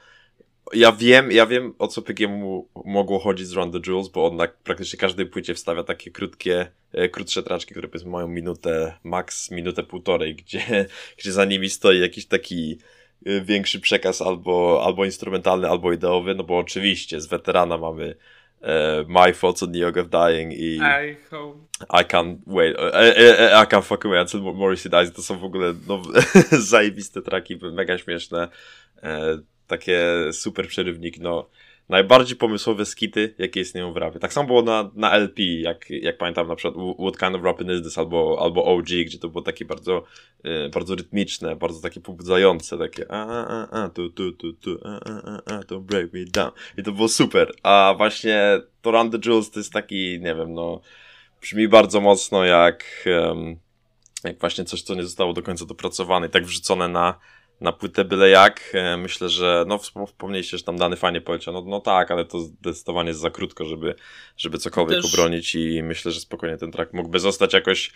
ja 0.73 0.91
wiem, 0.91 1.31
ja 1.31 1.45
wiem 1.45 1.73
o 1.79 1.87
co 1.87 2.01
PGM 2.01 2.63
mogło 2.85 3.19
chodzić 3.19 3.47
z 3.47 3.53
Run 3.53 3.71
the 3.71 3.79
Jewels, 3.87 4.07
bo 4.07 4.25
on 4.25 4.35
na 4.35 4.47
praktycznie 4.63 4.99
każdej 4.99 5.25
płycie 5.25 5.53
wstawia 5.53 5.83
takie 5.83 6.11
krótkie, 6.11 6.67
e, 6.93 7.09
krótsze 7.09 7.43
traczki, 7.43 7.71
które 7.71 7.87
powiedzmy 7.87 8.11
mają 8.11 8.27
minutę, 8.27 8.93
max 9.03 9.51
minutę 9.51 9.83
półtorej, 9.83 10.35
gdzie, 10.35 10.85
gdzie 11.17 11.31
za 11.31 11.45
nimi 11.45 11.69
stoi 11.69 11.99
jakiś 11.99 12.25
taki 12.25 12.77
e, 13.25 13.41
większy 13.41 13.79
przekaz 13.79 14.21
albo, 14.21 14.81
albo 14.85 15.05
instrumentalny, 15.05 15.69
albo 15.69 15.93
ideowy, 15.93 16.35
no 16.35 16.43
bo 16.43 16.57
oczywiście 16.57 17.21
z 17.21 17.27
weterana 17.27 17.77
mamy 17.77 18.15
e, 18.61 19.05
My 19.07 19.33
Thoughts 19.33 19.63
on 19.63 19.73
the 19.73 19.79
Yoga 19.79 20.01
of 20.01 20.09
Dying 20.09 20.53
i 20.53 20.77
I. 20.77 21.15
I 21.89 22.05
Can't 22.05 22.37
Wait, 22.47 22.77
e, 22.79 22.93
e, 22.93 23.39
e, 23.39 23.63
I 23.63 23.67
Can't 23.67 23.83
Fuck 23.83 24.05
Away 24.05 24.21
Until 24.21 24.41
Morrissey 24.41 24.89
Dies, 24.89 25.13
to 25.13 25.21
są 25.21 25.39
w 25.39 25.43
ogóle 25.43 25.73
no, 25.87 26.01
zajebiste 26.51 27.21
traki, 27.21 27.59
mega 27.73 27.97
śmieszne. 27.97 28.47
Takie 29.69 30.03
super 30.31 30.67
przerywniki, 30.67 31.21
no 31.21 31.49
najbardziej 31.89 32.37
pomysłowe 32.37 32.85
skity, 32.85 33.35
jakie 33.37 33.61
istnieją 33.61 33.93
w 33.93 33.97
rapie. 33.97 34.19
Tak 34.19 34.33
samo 34.33 34.47
było 34.47 34.61
na, 34.61 34.91
na 34.95 35.11
LP, 35.11 35.43
jak, 35.43 35.89
jak 35.89 36.17
pamiętam 36.17 36.47
na 36.47 36.55
przykład 36.55 36.85
What 36.99 37.17
Kind 37.19 37.35
of 37.35 37.43
Rapping 37.43 37.71
Is 37.71 37.83
This 37.83 37.97
albo, 37.97 38.37
albo 38.41 38.65
OG, 38.65 38.85
gdzie 39.05 39.19
to 39.19 39.29
było 39.29 39.41
takie 39.41 39.65
bardzo, 39.65 40.03
e, 40.43 40.69
bardzo 40.69 40.95
rytmiczne, 40.95 41.55
bardzo 41.55 41.81
takie 41.81 42.01
pobudzające, 42.01 42.77
takie 42.77 43.11
a, 43.11 43.45
a, 43.47 43.83
a, 43.83 43.89
tu, 43.89 44.09
tu, 44.09 44.31
tu, 44.31 44.53
tu, 44.53 44.79
a, 44.85 44.99
a, 45.09 45.55
a, 45.55 45.63
to 45.63 45.79
break 45.79 46.13
me 46.13 46.25
down. 46.25 46.51
I 46.77 46.83
to 46.83 46.91
było 46.91 47.07
super. 47.07 47.53
A 47.63 47.93
właśnie 47.97 48.61
to 48.81 48.91
Run 48.91 49.11
the 49.11 49.17
Jewels 49.25 49.51
to 49.51 49.59
jest 49.59 49.73
taki, 49.73 50.19
nie 50.19 50.35
wiem, 50.35 50.53
no 50.53 50.81
brzmi 51.41 51.67
bardzo 51.67 52.01
mocno 52.01 52.45
jak, 52.45 52.85
um, 53.27 53.55
jak 54.23 54.39
właśnie 54.39 54.65
coś, 54.65 54.81
co 54.81 54.95
nie 54.95 55.03
zostało 55.03 55.33
do 55.33 55.41
końca 55.41 55.65
dopracowane 55.65 56.27
i 56.27 56.29
tak 56.29 56.45
wrzucone 56.45 56.87
na 56.87 57.19
na 57.61 57.71
płytę 57.71 58.05
byle 58.05 58.29
jak. 58.29 58.71
E, 58.73 58.97
myślę, 58.97 59.29
że 59.29 59.65
no 59.67 59.79
wspomnieliście, 60.07 60.57
że 60.57 60.63
tam 60.63 60.77
dany 60.77 60.95
fajnie 60.95 61.21
poleciał. 61.21 61.53
No, 61.53 61.61
no 61.61 61.79
tak, 61.79 62.11
ale 62.11 62.25
to 62.25 62.39
zdecydowanie 62.39 63.07
jest 63.07 63.19
za 63.19 63.29
krótko, 63.29 63.65
żeby, 63.65 63.95
żeby 64.37 64.57
cokolwiek 64.57 65.01
Też... 65.01 65.13
obronić 65.13 65.55
i 65.55 65.83
myślę, 65.83 66.11
że 66.11 66.19
spokojnie 66.19 66.57
ten 66.57 66.71
track 66.71 66.93
mógłby 66.93 67.19
zostać 67.19 67.53
jakoś 67.53 67.91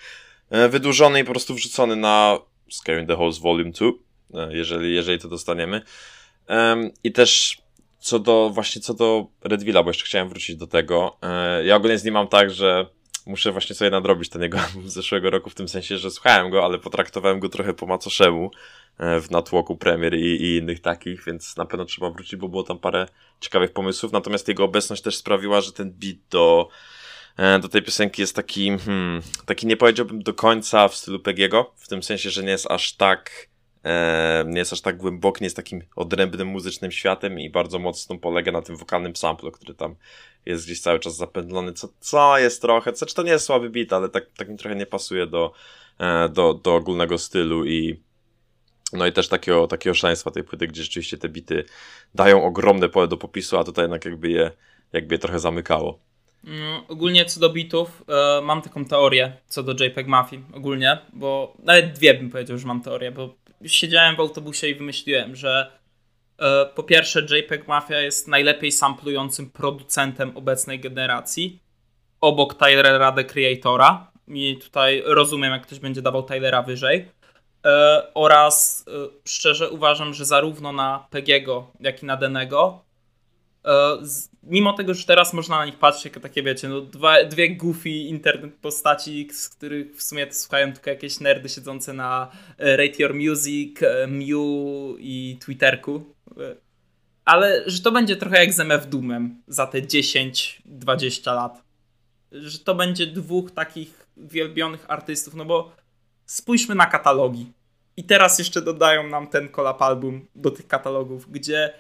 e, 0.49 0.69
wydłużony 0.69 1.19
i 1.19 1.23
po 1.23 1.31
prostu 1.31 1.53
wrzucony 1.55 1.95
na 1.95 2.39
Scaring 2.71 3.07
the 3.07 3.17
Halls 3.17 3.39
Volume 3.39 3.71
2, 3.71 3.87
e, 4.33 4.57
jeżeli, 4.57 4.95
jeżeli 4.95 5.19
to 5.19 5.27
dostaniemy. 5.27 5.81
I 7.03 7.11
też 7.11 7.57
co 7.99 8.19
do, 8.19 8.49
właśnie 8.53 8.81
co 8.81 8.93
do 8.93 9.27
Redvilla, 9.43 9.83
bo 9.83 9.89
jeszcze 9.89 10.05
chciałem 10.05 10.29
wrócić 10.29 10.55
do 10.55 10.67
tego. 10.67 11.17
Ja 11.63 11.75
ogólnie 11.75 11.97
z 11.97 12.03
nim 12.03 12.13
mam 12.13 12.27
tak, 12.27 12.51
że 12.51 12.85
muszę 13.25 13.51
właśnie 13.51 13.75
sobie 13.75 13.91
nadrobić 13.91 14.29
ten 14.29 14.41
jego 14.41 14.57
z 14.85 14.93
zeszłego 14.93 15.29
roku, 15.29 15.49
w 15.49 15.55
tym 15.55 15.67
sensie, 15.67 15.97
że 15.97 16.11
słuchałem 16.11 16.49
go, 16.49 16.65
ale 16.65 16.79
potraktowałem 16.79 17.39
go 17.39 17.49
trochę 17.49 17.73
po 17.73 17.85
macoszemu. 17.85 18.51
E, 18.97 19.21
w 19.21 19.31
natłoku 19.31 19.77
premier 19.77 20.15
i, 20.15 20.25
i, 20.25 20.57
innych 20.57 20.81
takich, 20.81 21.23
więc 21.25 21.57
na 21.57 21.65
pewno 21.65 21.85
trzeba 21.85 22.09
wrócić, 22.09 22.35
bo 22.35 22.49
było 22.49 22.63
tam 22.63 22.79
parę 22.79 23.07
ciekawych 23.39 23.71
pomysłów. 23.73 24.11
Natomiast 24.11 24.47
jego 24.47 24.63
obecność 24.63 25.01
też 25.01 25.15
sprawiła, 25.15 25.61
że 25.61 25.71
ten 25.71 25.91
beat 25.91 26.17
do, 26.29 26.69
e, 27.37 27.59
do 27.59 27.69
tej 27.69 27.81
piosenki 27.81 28.21
jest 28.21 28.35
taki, 28.35 28.77
hmm, 28.77 29.21
taki 29.45 29.67
nie 29.67 29.77
powiedziałbym 29.77 30.23
do 30.23 30.33
końca 30.33 30.87
w 30.87 30.95
stylu 30.95 31.19
Pegiego, 31.19 31.73
w 31.75 31.87
tym 31.87 32.03
sensie, 32.03 32.29
że 32.29 32.43
nie 32.43 32.49
jest 32.49 32.71
aż 32.71 32.93
tak 32.93 33.47
nie 34.45 34.59
jest 34.59 34.73
aż 34.73 34.81
tak 34.81 34.97
głęboki, 34.97 35.41
nie 35.41 35.45
jest 35.45 35.55
takim 35.55 35.81
odrębnym 35.95 36.47
muzycznym 36.47 36.91
światem 36.91 37.39
i 37.39 37.49
bardzo 37.49 37.79
mocno 37.79 38.17
polega 38.17 38.51
na 38.51 38.61
tym 38.61 38.75
wokalnym 38.75 39.15
samplu, 39.15 39.51
który 39.51 39.73
tam 39.73 39.95
jest 40.45 40.65
gdzieś 40.65 40.81
cały 40.81 40.99
czas 40.99 41.15
zapędlony, 41.15 41.73
co, 41.73 41.87
co 41.99 42.39
jest 42.39 42.61
trochę, 42.61 42.93
co, 42.93 43.05
czy 43.05 43.15
to 43.15 43.23
nie 43.23 43.31
jest 43.31 43.45
słaby 43.45 43.69
beat, 43.69 43.93
ale 43.93 44.09
tak, 44.09 44.25
tak 44.37 44.49
mi 44.49 44.57
trochę 44.57 44.75
nie 44.75 44.85
pasuje 44.85 45.27
do, 45.27 45.53
do, 46.29 46.53
do 46.53 46.75
ogólnego 46.75 47.17
stylu 47.17 47.65
i 47.65 47.99
no 48.93 49.07
i 49.07 49.11
też 49.11 49.27
takiego, 49.27 49.67
takiego 49.67 49.93
szaleństwa 49.93 50.31
tej 50.31 50.43
płyty, 50.43 50.67
gdzie 50.67 50.83
rzeczywiście 50.83 51.17
te 51.17 51.29
bity 51.29 51.65
dają 52.15 52.43
ogromne 52.43 52.89
pole 52.89 53.07
do 53.07 53.17
popisu, 53.17 53.57
a 53.57 53.63
tutaj 53.63 53.83
jednak 53.83 54.05
jakby 54.05 54.29
je, 54.29 54.51
jakby 54.93 55.15
je 55.15 55.19
trochę 55.19 55.39
zamykało. 55.39 55.99
No, 56.43 56.83
ogólnie 56.87 57.25
co 57.25 57.39
do 57.39 57.49
bitów, 57.49 58.03
e, 58.07 58.41
mam 58.41 58.61
taką 58.61 58.85
teorię 58.85 59.33
co 59.47 59.63
do 59.63 59.85
JPEG 59.85 60.07
Mafii 60.07 60.43
ogólnie, 60.53 60.97
bo 61.13 61.53
nawet 61.59 61.91
dwie 61.91 62.13
bym 62.13 62.29
powiedział, 62.29 62.57
że 62.57 62.67
mam 62.67 62.81
teorię, 62.81 63.11
bo 63.11 63.35
siedziałem 63.65 64.15
w 64.15 64.19
autobusie 64.19 64.67
i 64.67 64.75
wymyśliłem, 64.75 65.35
że 65.35 65.71
e, 66.37 66.65
po 66.65 66.83
pierwsze 66.83 67.21
JPEG 67.21 67.67
Mafia 67.67 68.01
jest 68.01 68.27
najlepiej 68.27 68.71
samplującym 68.71 69.49
producentem 69.49 70.37
obecnej 70.37 70.79
generacji, 70.79 71.59
obok 72.21 72.53
Tylera 72.53 73.11
The 73.11 73.23
Creatora 73.23 74.11
i 74.27 74.57
tutaj 74.57 75.03
rozumiem, 75.05 75.51
jak 75.51 75.63
ktoś 75.63 75.79
będzie 75.79 76.01
dawał 76.01 76.23
Tylera 76.23 76.61
wyżej. 76.61 77.07
E, 77.65 78.03
oraz 78.13 78.85
e, 78.87 78.91
szczerze 79.25 79.69
uważam, 79.69 80.13
że 80.13 80.25
zarówno 80.25 80.71
na 80.71 81.07
Pegiego, 81.09 81.67
jak 81.79 82.03
i 82.03 82.05
na 82.05 82.17
Denego, 82.17 82.82
mimo 84.43 84.73
tego, 84.73 84.93
że 84.93 85.05
teraz 85.05 85.33
można 85.33 85.57
na 85.57 85.65
nich 85.65 85.79
patrzeć 85.79 86.05
jako 86.05 86.19
takie, 86.19 86.43
wiecie, 86.43 86.69
no 86.69 86.81
dwa, 86.81 87.23
dwie 87.23 87.55
goofy 87.55 87.89
internet 87.89 88.55
postaci, 88.55 89.29
z 89.31 89.49
których 89.49 89.95
w 89.95 90.03
sumie 90.03 90.27
to 90.27 90.33
słuchają 90.33 90.73
tylko 90.73 90.89
jakieś 90.89 91.19
nerdy 91.19 91.49
siedzące 91.49 91.93
na 91.93 92.31
Rate 92.57 92.95
Your 92.99 93.13
Music, 93.13 93.79
Mew 94.07 94.97
i 94.99 95.37
Twitterku. 95.45 96.15
Ale 97.25 97.63
że 97.65 97.81
to 97.81 97.91
będzie 97.91 98.15
trochę 98.15 98.39
jak 98.39 98.53
z 98.53 98.59
MF 98.59 98.89
Doomem 98.89 99.41
za 99.47 99.67
te 99.67 99.81
10-20 99.81 101.35
lat. 101.35 101.63
Że 102.31 102.59
to 102.59 102.75
będzie 102.75 103.07
dwóch 103.07 103.51
takich 103.51 104.07
wielbionych 104.17 104.85
artystów, 104.87 105.33
no 105.33 105.45
bo 105.45 105.75
spójrzmy 106.25 106.75
na 106.75 106.85
katalogi. 106.85 107.51
I 107.97 108.03
teraz 108.03 108.39
jeszcze 108.39 108.61
dodają 108.61 109.07
nam 109.07 109.27
ten 109.27 109.49
collab 109.49 109.81
album 109.81 110.27
do 110.35 110.51
tych 110.51 110.67
katalogów, 110.67 111.31
gdzie 111.31 111.73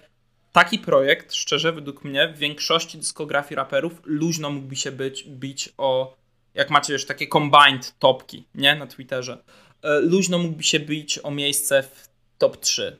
taki 0.53 0.79
projekt, 0.79 1.33
szczerze, 1.33 1.71
według 1.71 2.03
mnie, 2.03 2.27
w 2.27 2.37
większości 2.37 2.97
dyskografii 2.97 3.55
raperów 3.55 4.01
luźno 4.03 4.49
mógłby 4.49 4.75
się 4.75 4.91
być, 4.91 5.23
bić 5.23 5.69
o, 5.77 6.15
jak 6.53 6.69
macie 6.69 6.93
już 6.93 7.05
takie 7.05 7.27
combined 7.27 7.99
topki, 7.99 8.47
nie, 8.55 8.75
na 8.75 8.87
Twitterze, 8.87 9.43
e, 9.81 9.99
luźno 9.99 10.37
mógłby 10.37 10.63
się 10.63 10.79
bić 10.79 11.19
o 11.23 11.31
miejsce 11.31 11.83
w 11.83 12.09
top 12.37 12.57
3. 12.57 12.99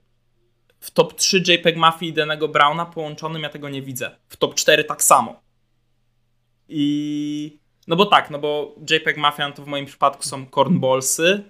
W 0.80 0.92
top 0.92 1.13
3 1.13 1.44
JPEG 1.48 1.78
Mafii 1.78 2.12
i 2.12 2.13
Denego 2.13 2.48
Browna 2.48 2.86
połączonym 2.86 3.44
ja 3.44 3.50
tego 3.50 3.70
nie 3.70 3.82
widzę. 3.82 4.12
W 4.30 4.38
top 4.38 4.56
4 4.56 4.84
tak 4.84 5.04
samo. 5.04 5.42
I 6.70 7.60
no 7.88 7.96
bo 7.96 8.06
tak, 8.06 8.30
no 8.30 8.39
bo 8.39 8.76
JPEG 8.89 9.18
Mafia 9.18 9.52
to 9.52 9.63
w 9.63 9.68
moim 9.68 9.86
przypadku 9.86 10.24
są 10.24 10.46
cornballsy, 10.46 11.44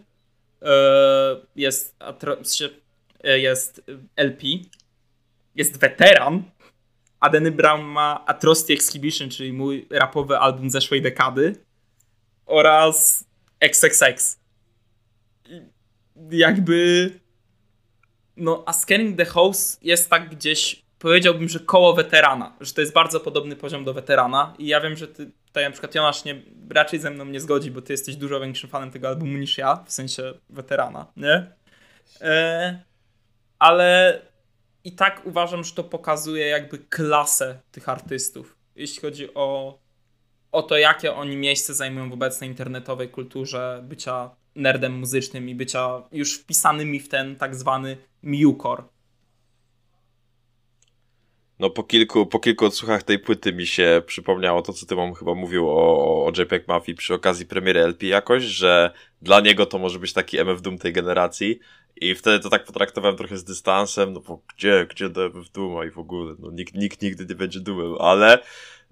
e, 0.62 0.76
jest, 1.56 1.96
e, 3.24 3.40
jest 3.40 3.92
LP, 4.16 4.48
jest 5.56 5.80
weteran, 5.80 6.44
a 7.20 7.30
Danny 7.30 7.52
Brown 7.52 7.82
ma 7.82 8.26
Atrocity 8.26 8.74
Exhibition, 8.74 9.30
czyli 9.30 9.54
mój 9.54 9.88
rapowy 9.90 10.38
album 10.38 10.70
zeszłej 10.70 11.02
dekady 11.02 11.56
oraz 12.46 13.26
XXX. 13.62 14.40
Jakby 16.32 17.10
no, 18.38 18.64
a 18.66 18.74
Scanning 18.74 19.18
the 19.18 19.26
House 19.26 19.78
jest 19.82 20.10
tak 20.10 20.30
gdzieś, 20.30 20.84
powiedziałbym, 21.00 21.50
że 21.50 21.60
koło 21.60 21.94
weterana, 21.94 22.54
że 22.62 22.74
to 22.74 22.82
jest 22.82 22.94
bardzo 22.94 23.20
podobny 23.20 23.56
poziom 23.56 23.86
do 23.86 23.94
weterana 23.94 24.54
i 24.58 24.68
ja 24.68 24.82
wiem, 24.82 24.96
że 24.96 25.08
ty 25.08 25.32
tutaj 25.46 25.64
na 25.64 25.72
przykład 25.72 25.96
Jonasz 25.96 26.26
nie, 26.26 26.42
raczej 26.70 27.00
ze 27.00 27.12
mną 27.12 27.26
nie 27.26 27.40
zgodzi, 27.40 27.72
bo 27.72 27.82
ty 27.82 27.94
jesteś 27.94 28.16
dużo 28.16 28.40
większym 28.40 28.70
fanem 28.70 28.92
tego 28.92 29.08
albumu 29.08 29.38
niż 29.38 29.58
ja, 29.58 29.84
w 29.86 29.92
sensie 29.92 30.34
weterana, 30.50 31.06
nie? 31.18 31.52
E, 32.22 32.80
ale 33.60 34.22
i 34.84 34.92
tak 34.92 35.22
uważam, 35.26 35.64
że 35.64 35.74
to 35.74 35.84
pokazuje 35.84 36.48
jakby 36.48 36.78
klasę 36.78 37.60
tych 37.72 37.90
artystów, 37.90 38.58
jeśli 38.76 39.02
chodzi 39.02 39.34
o, 39.34 39.80
o 40.52 40.64
to, 40.64 40.78
jakie 40.78 41.14
oni 41.14 41.38
miejsce 41.38 41.74
zajmują 41.74 42.10
w 42.10 42.14
obecnej 42.14 42.50
internetowej 42.50 43.10
kulturze 43.10 43.84
bycia 43.88 44.36
nerdem 44.56 44.94
muzycznym 45.00 45.50
i 45.50 45.56
bycia 45.56 46.02
już 46.12 46.40
wpisanymi 46.40 47.00
w 47.00 47.10
ten 47.10 47.36
tak 47.36 47.56
zwany 47.56 47.98
Mewcore 48.24 48.84
no 51.60 51.70
po 51.70 51.84
kilku, 51.84 52.26
po 52.26 52.40
kilku 52.40 52.66
odsłuchach 52.66 53.04
tej 53.04 53.20
płyty 53.20 53.54
mi 53.54 53.68
się 53.68 54.02
przypomniało 54.06 54.62
to, 54.62 54.74
co 54.74 54.86
ty 54.86 54.96
mam 54.96 55.14
chyba 55.14 55.34
mówił 55.34 55.70
o, 55.70 56.26
o 56.26 56.32
JPEG 56.38 56.68
Mafii 56.68 56.96
przy 56.96 57.14
okazji 57.14 57.46
premiery 57.46 57.80
LP 57.80 58.06
jakoś, 58.06 58.44
że 58.44 58.92
dla 59.22 59.40
niego 59.40 59.66
to 59.66 59.80
może 59.80 60.00
być 60.00 60.14
taki 60.14 60.40
MF 60.40 60.62
Doom 60.62 60.78
tej 60.78 60.94
generacji 60.94 61.60
I 61.96 62.16
wtedy 62.16 62.40
to 62.40 62.50
tak 62.50 62.66
potraktowałem 62.66 63.18
trochę 63.18 63.38
z 63.38 63.44
dystansem, 63.44 64.14
no 64.14 64.20
bo 64.20 64.42
gdzie, 64.56 64.88
gdzie 64.90 65.10
DMF 65.10 65.50
Duma 65.50 65.86
i 65.86 65.92
w 65.92 65.98
ogóle, 65.98 66.36
no 66.40 66.52
nikt, 66.52 66.76
nikt 66.76 67.02
nigdy 67.02 67.26
nie 67.26 67.36
będzie 67.36 67.60
dumem, 67.60 67.96
ale 68.00 68.44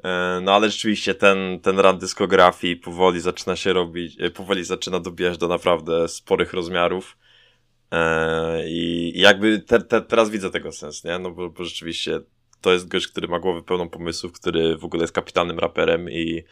e, 0.03 0.39
no 0.43 0.53
ale 0.53 0.69
rzeczywiście 0.69 1.15
ten, 1.15 1.59
ten 1.59 1.79
run 1.79 1.97
dyskografii 1.97 2.75
powoli 2.75 3.19
zaczyna 3.19 3.55
się 3.55 3.73
robić, 3.73 4.15
e, 4.19 4.29
powoli 4.29 4.63
zaczyna 4.63 4.99
dobijać 4.99 5.37
do 5.37 5.47
naprawdę 5.47 6.07
sporych 6.07 6.53
rozmiarów. 6.53 7.17
E, 7.91 8.69
I 8.69 9.13
jakby 9.15 9.59
te, 9.59 9.81
te, 9.81 10.01
teraz 10.01 10.29
widzę 10.29 10.51
tego 10.51 10.71
sens, 10.71 11.03
nie? 11.03 11.19
No 11.19 11.31
bo, 11.31 11.49
bo 11.49 11.63
rzeczywiście 11.63 12.19
to 12.61 12.73
jest 12.73 12.87
gość, 12.87 13.07
który 13.07 13.27
ma 13.27 13.39
głowę 13.39 13.63
pełną 13.63 13.89
pomysłów, 13.89 14.31
który 14.31 14.77
w 14.77 14.85
ogóle 14.85 15.03
jest 15.03 15.13
kapitalnym 15.13 15.59
raperem 15.59 16.09
i, 16.09 16.43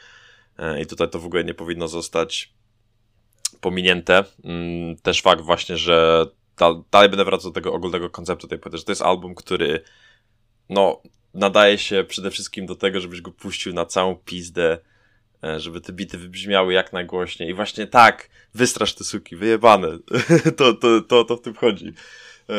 i 0.82 0.86
tutaj 0.86 1.10
to 1.10 1.20
w 1.20 1.26
ogóle 1.26 1.44
nie 1.44 1.54
powinno 1.54 1.88
zostać 1.88 2.54
pominięte. 3.62 4.24
Mm, 4.44 4.98
też 4.98 5.22
fakt 5.22 5.42
właśnie, 5.42 5.78
że 5.78 6.26
dalej 6.92 7.10
będę 7.10 7.26
wracał 7.26 7.52
do 7.52 7.56
tego 7.56 7.74
ogólnego 7.74 8.10
konceptu 8.10 8.48
tej 8.48 8.60
płyty, 8.60 8.78
że 8.78 8.84
to 8.84 8.92
jest 8.92 9.02
album, 9.02 9.36
który 9.36 9.84
no, 10.70 11.02
nadaje 11.34 11.78
się 11.78 12.06
przede 12.08 12.32
wszystkim 12.32 12.66
do 12.66 12.76
tego, 12.76 13.02
żebyś 13.02 13.22
go 13.22 13.32
puścił 13.32 13.74
na 13.74 13.86
całą 13.86 14.16
pizdę, 14.16 14.78
e, 15.44 15.60
żeby 15.60 15.82
te 15.82 15.94
bity 15.94 16.18
wybrzmiały 16.18 16.74
jak 16.74 16.94
najgłośniej 16.94 17.50
i 17.50 17.54
właśnie 17.54 17.88
tak, 17.88 18.30
wystrasz 18.54 18.96
te 18.96 19.04
suki, 19.04 19.36
wyjebane, 19.36 19.88
to, 20.58 20.74
to, 20.74 21.02
to, 21.02 21.24
to 21.24 21.38
w 21.38 21.42
tym 21.42 21.54
chodzi. 21.54 21.94
E, 22.50 22.54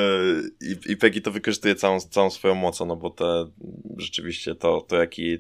I, 0.61 0.93
I 0.93 0.97
Peggy 0.97 1.21
to 1.21 1.31
wykorzystuje 1.31 1.75
całą, 1.75 2.01
całą 2.01 2.31
swoją 2.31 2.55
mocą, 2.55 2.87
no 2.87 2.97
bo 2.97 3.11
te, 3.11 3.51
rzeczywiście 3.97 4.55
to, 4.55 4.81
to 4.81 4.97
jaki, 4.97 5.39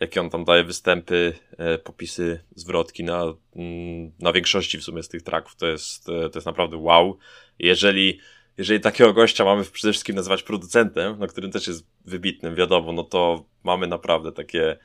jakie 0.00 0.20
on 0.20 0.30
tam 0.30 0.44
daje 0.44 0.64
występy, 0.64 1.32
e, 1.58 1.78
popisy, 1.78 2.44
zwrotki 2.54 3.04
na, 3.04 3.22
mm, 3.56 4.12
na 4.18 4.32
większości 4.32 4.78
w 4.78 4.84
sumie 4.84 5.02
z 5.02 5.08
tych 5.08 5.22
tracków, 5.22 5.56
to 5.56 5.66
jest, 5.66 6.04
to 6.04 6.30
jest 6.34 6.46
naprawdę 6.46 6.76
wow. 6.76 7.18
Jeżeli, 7.58 8.20
jeżeli 8.58 8.80
takiego 8.80 9.12
gościa 9.12 9.44
mamy 9.44 9.64
przede 9.64 9.92
wszystkim 9.92 10.16
nazywać 10.16 10.42
producentem, 10.42 11.16
no 11.18 11.26
którym 11.26 11.50
też 11.50 11.66
jest 11.66 11.86
wybitnym, 12.04 12.54
wiadomo, 12.54 12.92
no 12.92 13.02
to 13.02 13.44
mamy 13.64 13.86
naprawdę 13.86 14.32
takie 14.32 14.76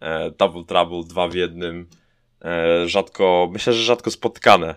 e, 0.00 0.30
double 0.30 0.64
trouble, 0.64 1.08
dwa 1.08 1.28
w 1.28 1.34
jednym, 1.34 1.88
e, 2.44 2.88
rzadko, 2.88 3.48
myślę, 3.52 3.72
że 3.72 3.82
rzadko 3.82 4.10
spotykane 4.10 4.74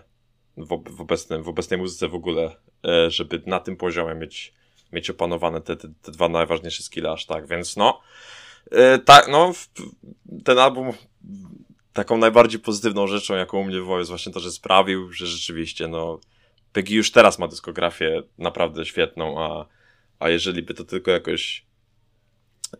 w, 0.56 0.82
w, 0.90 1.00
obecnym, 1.00 1.42
w 1.42 1.48
obecnej 1.48 1.80
muzyce 1.80 2.08
w 2.08 2.14
ogóle, 2.14 2.56
e, 2.86 3.10
żeby 3.10 3.42
na 3.46 3.60
tym 3.60 3.76
poziomie 3.76 4.14
mieć, 4.14 4.54
mieć 4.92 5.10
opanowane 5.10 5.60
te, 5.60 5.76
te, 5.76 5.88
te 6.02 6.12
dwa 6.12 6.28
najważniejsze 6.28 6.82
skille 6.82 7.10
aż 7.10 7.26
tak, 7.26 7.46
więc 7.46 7.76
no, 7.76 8.00
e, 8.00 8.41
tak, 9.04 9.28
no, 9.28 9.52
ten 10.44 10.58
album 10.58 10.92
taką 11.92 12.18
najbardziej 12.18 12.60
pozytywną 12.60 13.06
rzeczą, 13.06 13.34
jaką 13.34 13.58
u 13.58 13.64
mnie 13.64 13.76
wywołał, 13.76 13.98
jest 13.98 14.10
właśnie 14.10 14.32
to, 14.32 14.40
że 14.40 14.50
sprawił, 14.50 15.12
że 15.12 15.26
rzeczywiście, 15.26 15.88
no, 15.88 16.20
Peggy 16.72 16.94
już 16.94 17.12
teraz 17.12 17.38
ma 17.38 17.48
dyskografię 17.48 18.22
naprawdę 18.38 18.84
świetną, 18.84 19.42
a, 19.42 19.66
a 20.18 20.28
jeżeli 20.28 20.62
by 20.62 20.74
to 20.74 20.84
tylko 20.84 21.10
jakoś 21.10 21.66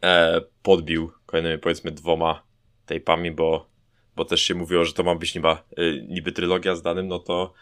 e, 0.02 0.40
podbił 0.62 1.12
kolejnymi 1.26 1.58
powiedzmy 1.58 1.90
dwoma 1.90 2.42
tape'ami, 2.86 3.34
bo, 3.34 3.66
bo 4.16 4.24
też 4.24 4.42
się 4.42 4.54
mówiło, 4.54 4.84
że 4.84 4.92
to 4.92 5.02
ma 5.02 5.14
być 5.14 5.34
niby, 5.34 5.48
e, 5.48 5.58
niby 6.08 6.32
trylogia 6.32 6.76
z 6.76 6.82
danym, 6.82 7.08
no 7.08 7.18
to 7.18 7.52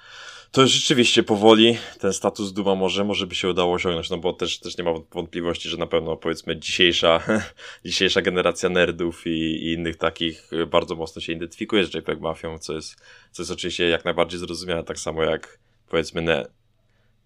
to 0.52 0.66
rzeczywiście 0.66 1.22
powoli 1.22 1.78
ten 2.00 2.12
status 2.12 2.52
Duma 2.52 2.74
może, 2.74 3.04
może 3.04 3.26
by 3.26 3.34
się 3.34 3.48
udało 3.48 3.74
osiągnąć, 3.74 4.10
no 4.10 4.18
bo 4.18 4.32
też, 4.32 4.58
też 4.60 4.78
nie 4.78 4.84
ma 4.84 4.90
wątpliwości, 5.12 5.68
że 5.68 5.76
na 5.76 5.86
pewno 5.86 6.16
powiedzmy 6.16 6.56
dzisiejsza, 6.56 7.22
dzisiejsza 7.84 8.22
generacja 8.22 8.68
nerdów 8.68 9.26
i, 9.26 9.30
i, 9.30 9.72
innych 9.72 9.96
takich 9.96 10.50
bardzo 10.66 10.96
mocno 10.96 11.22
się 11.22 11.32
identyfikuje 11.32 11.84
z 11.84 11.94
JPEG 11.94 12.20
Mafią, 12.20 12.58
co 12.58 12.72
jest, 12.72 12.96
co 13.32 13.42
jest 13.42 13.52
oczywiście 13.52 13.88
jak 13.88 14.04
najbardziej 14.04 14.38
zrozumiałe, 14.38 14.84
tak 14.84 14.98
samo 14.98 15.22
jak 15.22 15.58
powiedzmy 15.88 16.22
ne, 16.22 16.46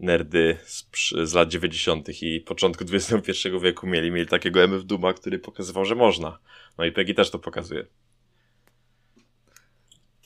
nerdy 0.01 0.57
z, 0.65 0.87
z 1.25 1.35
lat 1.35 1.49
90. 1.49 2.23
i 2.23 2.41
początku 2.41 2.85
XXI 2.93 3.49
wieku 3.63 3.87
mieli, 3.87 4.11
mieli 4.11 4.27
takiego 4.27 4.63
MF 4.63 4.85
Duma, 4.85 5.13
który 5.13 5.39
pokazywał, 5.39 5.85
że 5.85 5.95
można. 5.95 6.39
No 6.79 6.85
i 6.85 6.93
Peggy 6.93 7.15
też 7.15 7.31
to 7.31 7.39
pokazuje. 7.39 7.87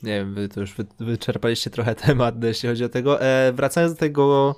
Nie 0.02 0.12
wiem, 0.12 0.34
wy 0.34 0.48
to 0.48 0.60
już 0.60 0.74
wy, 0.74 0.86
wyczerpaliście 0.98 1.70
trochę 1.70 1.94
temat, 2.06 2.44
jeśli 2.44 2.68
chodzi 2.68 2.84
o 2.84 2.88
tego. 2.88 3.22
E, 3.22 3.52
wracając 3.52 3.92
do 3.92 3.98
tego 3.98 4.56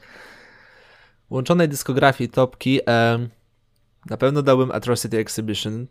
łączonej 1.31 1.69
dyskografii 1.69 2.31
topki, 2.31 2.81
e, 2.89 3.29
na 4.11 4.17
pewno 4.17 4.43
dałbym 4.43 4.71
Atrocity 4.71 5.19
Exhibition, 5.19 5.87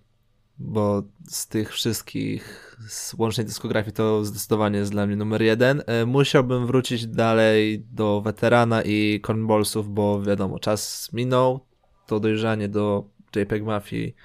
bo 0.57 1.03
z 1.27 1.47
tych 1.47 1.73
wszystkich 1.73 2.75
z 2.87 3.13
łącznej 3.13 3.45
dyskografii 3.45 3.93
to 3.93 4.25
zdecydowanie 4.25 4.79
jest 4.79 4.91
dla 4.91 5.07
mnie 5.07 5.15
numer 5.15 5.41
jeden. 5.41 5.83
E, 5.85 6.05
musiałbym 6.05 6.67
wrócić 6.67 7.07
dalej 7.07 7.85
do 7.91 8.21
weterana 8.21 8.81
i 8.81 9.21
Cornballsów, 9.27 9.93
bo 9.93 10.21
wiadomo, 10.21 10.59
czas 10.59 11.09
minął, 11.13 11.65
to 12.07 12.19
dojrzanie 12.19 12.67
do 12.67 13.03
JPEG 13.35 13.63
Mafii 13.63 14.15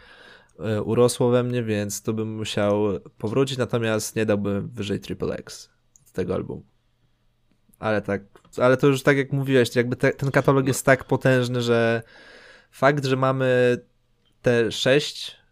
urosło 0.85 1.31
we 1.31 1.43
mnie, 1.43 1.63
więc 1.63 2.03
to 2.03 2.13
bym 2.13 2.37
musiał 2.37 2.85
powrócić, 3.19 3.59
natomiast 3.59 4.17
nie 4.17 4.27
dałbym 4.27 4.69
wyżej 4.69 5.01
Triple 5.01 5.37
X 5.37 5.71
z 6.05 6.13
tego 6.13 6.35
albumu. 6.35 6.65
Ale 7.79 8.03
tak, 8.03 8.23
ale 8.57 8.77
to 8.77 8.87
już 8.87 9.03
tak 9.03 9.17
jak 9.17 9.33
mówiłeś, 9.33 9.77
jakby 9.77 9.97
te, 9.97 10.13
ten 10.13 10.31
katalog 10.31 10.67
jest 10.67 10.87
tak 10.87 11.05
potężny, 11.05 11.63
że 11.63 12.03
fakt, 12.71 13.05
że 13.05 13.17
mamy 13.17 13.79
te 14.43 14.73
sześć 14.73 15.45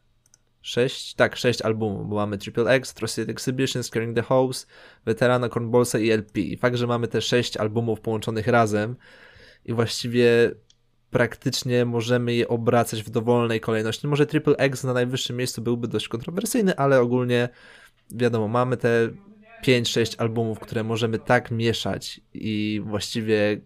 6, 0.63 1.15
tak, 1.15 1.37
6 1.37 1.63
albumów, 1.63 2.09
bo 2.09 2.17
mamy 2.17 2.39
Triple 2.39 2.71
X, 2.71 2.95
Trusted 2.95 3.29
Exhibition, 3.29 3.83
Scaring 3.83 4.17
the 4.17 4.23
House, 4.23 4.67
Veterana, 5.05 5.49
Cornballsa 5.49 5.99
i 5.99 6.11
LP. 6.11 6.41
I 6.41 6.57
fakt, 6.57 6.77
że 6.77 6.87
mamy 6.87 7.09
te 7.09 7.21
6 7.21 7.57
albumów 7.57 8.01
połączonych 8.01 8.47
razem 8.47 8.97
i 9.65 9.73
właściwie 9.73 10.51
praktycznie 11.13 11.85
możemy 11.85 12.35
je 12.35 12.49
obracać 12.49 13.03
w 13.03 13.11
dowolnej 13.11 13.61
kolejności. 13.61 14.07
Może 14.07 14.27
Triple 14.27 14.57
X 14.57 14.85
na 14.85 14.93
najwyższym 14.93 15.37
miejscu 15.37 15.63
byłby 15.63 15.89
dość 15.89 16.09
kontrowersyjny, 16.09 16.77
ale 16.77 17.01
ogólnie 17.01 17.49
wiadomo, 18.11 18.49
mamy 18.49 18.77
te 18.77 19.09
5-6 19.65 20.15
albumów, 20.19 20.61
które 20.61 20.85
możemy 20.85 21.19
tak 21.19 21.51
mieszać 21.51 22.21
i 22.35 22.83
właściwie 22.85 23.61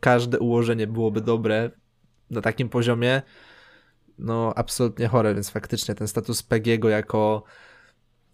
każde 0.00 0.38
ułożenie 0.38 0.86
byłoby 0.86 1.20
dobre 1.20 1.70
na 2.30 2.40
takim 2.40 2.68
poziomie, 2.68 3.22
no 4.18 4.52
absolutnie 4.56 5.08
chore, 5.08 5.34
więc 5.34 5.50
faktycznie 5.50 5.94
ten 5.94 6.08
status 6.08 6.42
Pegiego 6.42 6.88
jako 6.88 7.44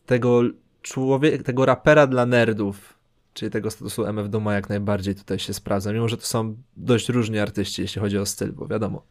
tego 0.06 0.42
człowieka, 0.82 1.44
tego 1.44 1.66
rapera 1.66 2.06
dla 2.06 2.26
nerdów, 2.26 2.95
czyli 3.36 3.50
tego 3.50 3.70
statusu 3.70 4.06
MF 4.06 4.28
Doma 4.28 4.54
jak 4.54 4.68
najbardziej 4.68 5.14
tutaj 5.14 5.38
się 5.38 5.54
sprawdza, 5.54 5.92
mimo 5.92 6.08
że 6.08 6.16
to 6.16 6.26
są 6.26 6.56
dość 6.76 7.08
różni 7.08 7.38
artyści, 7.38 7.82
jeśli 7.82 8.00
chodzi 8.00 8.18
o 8.18 8.26
styl, 8.26 8.52
bo 8.52 8.66
wiadomo. 8.66 9.02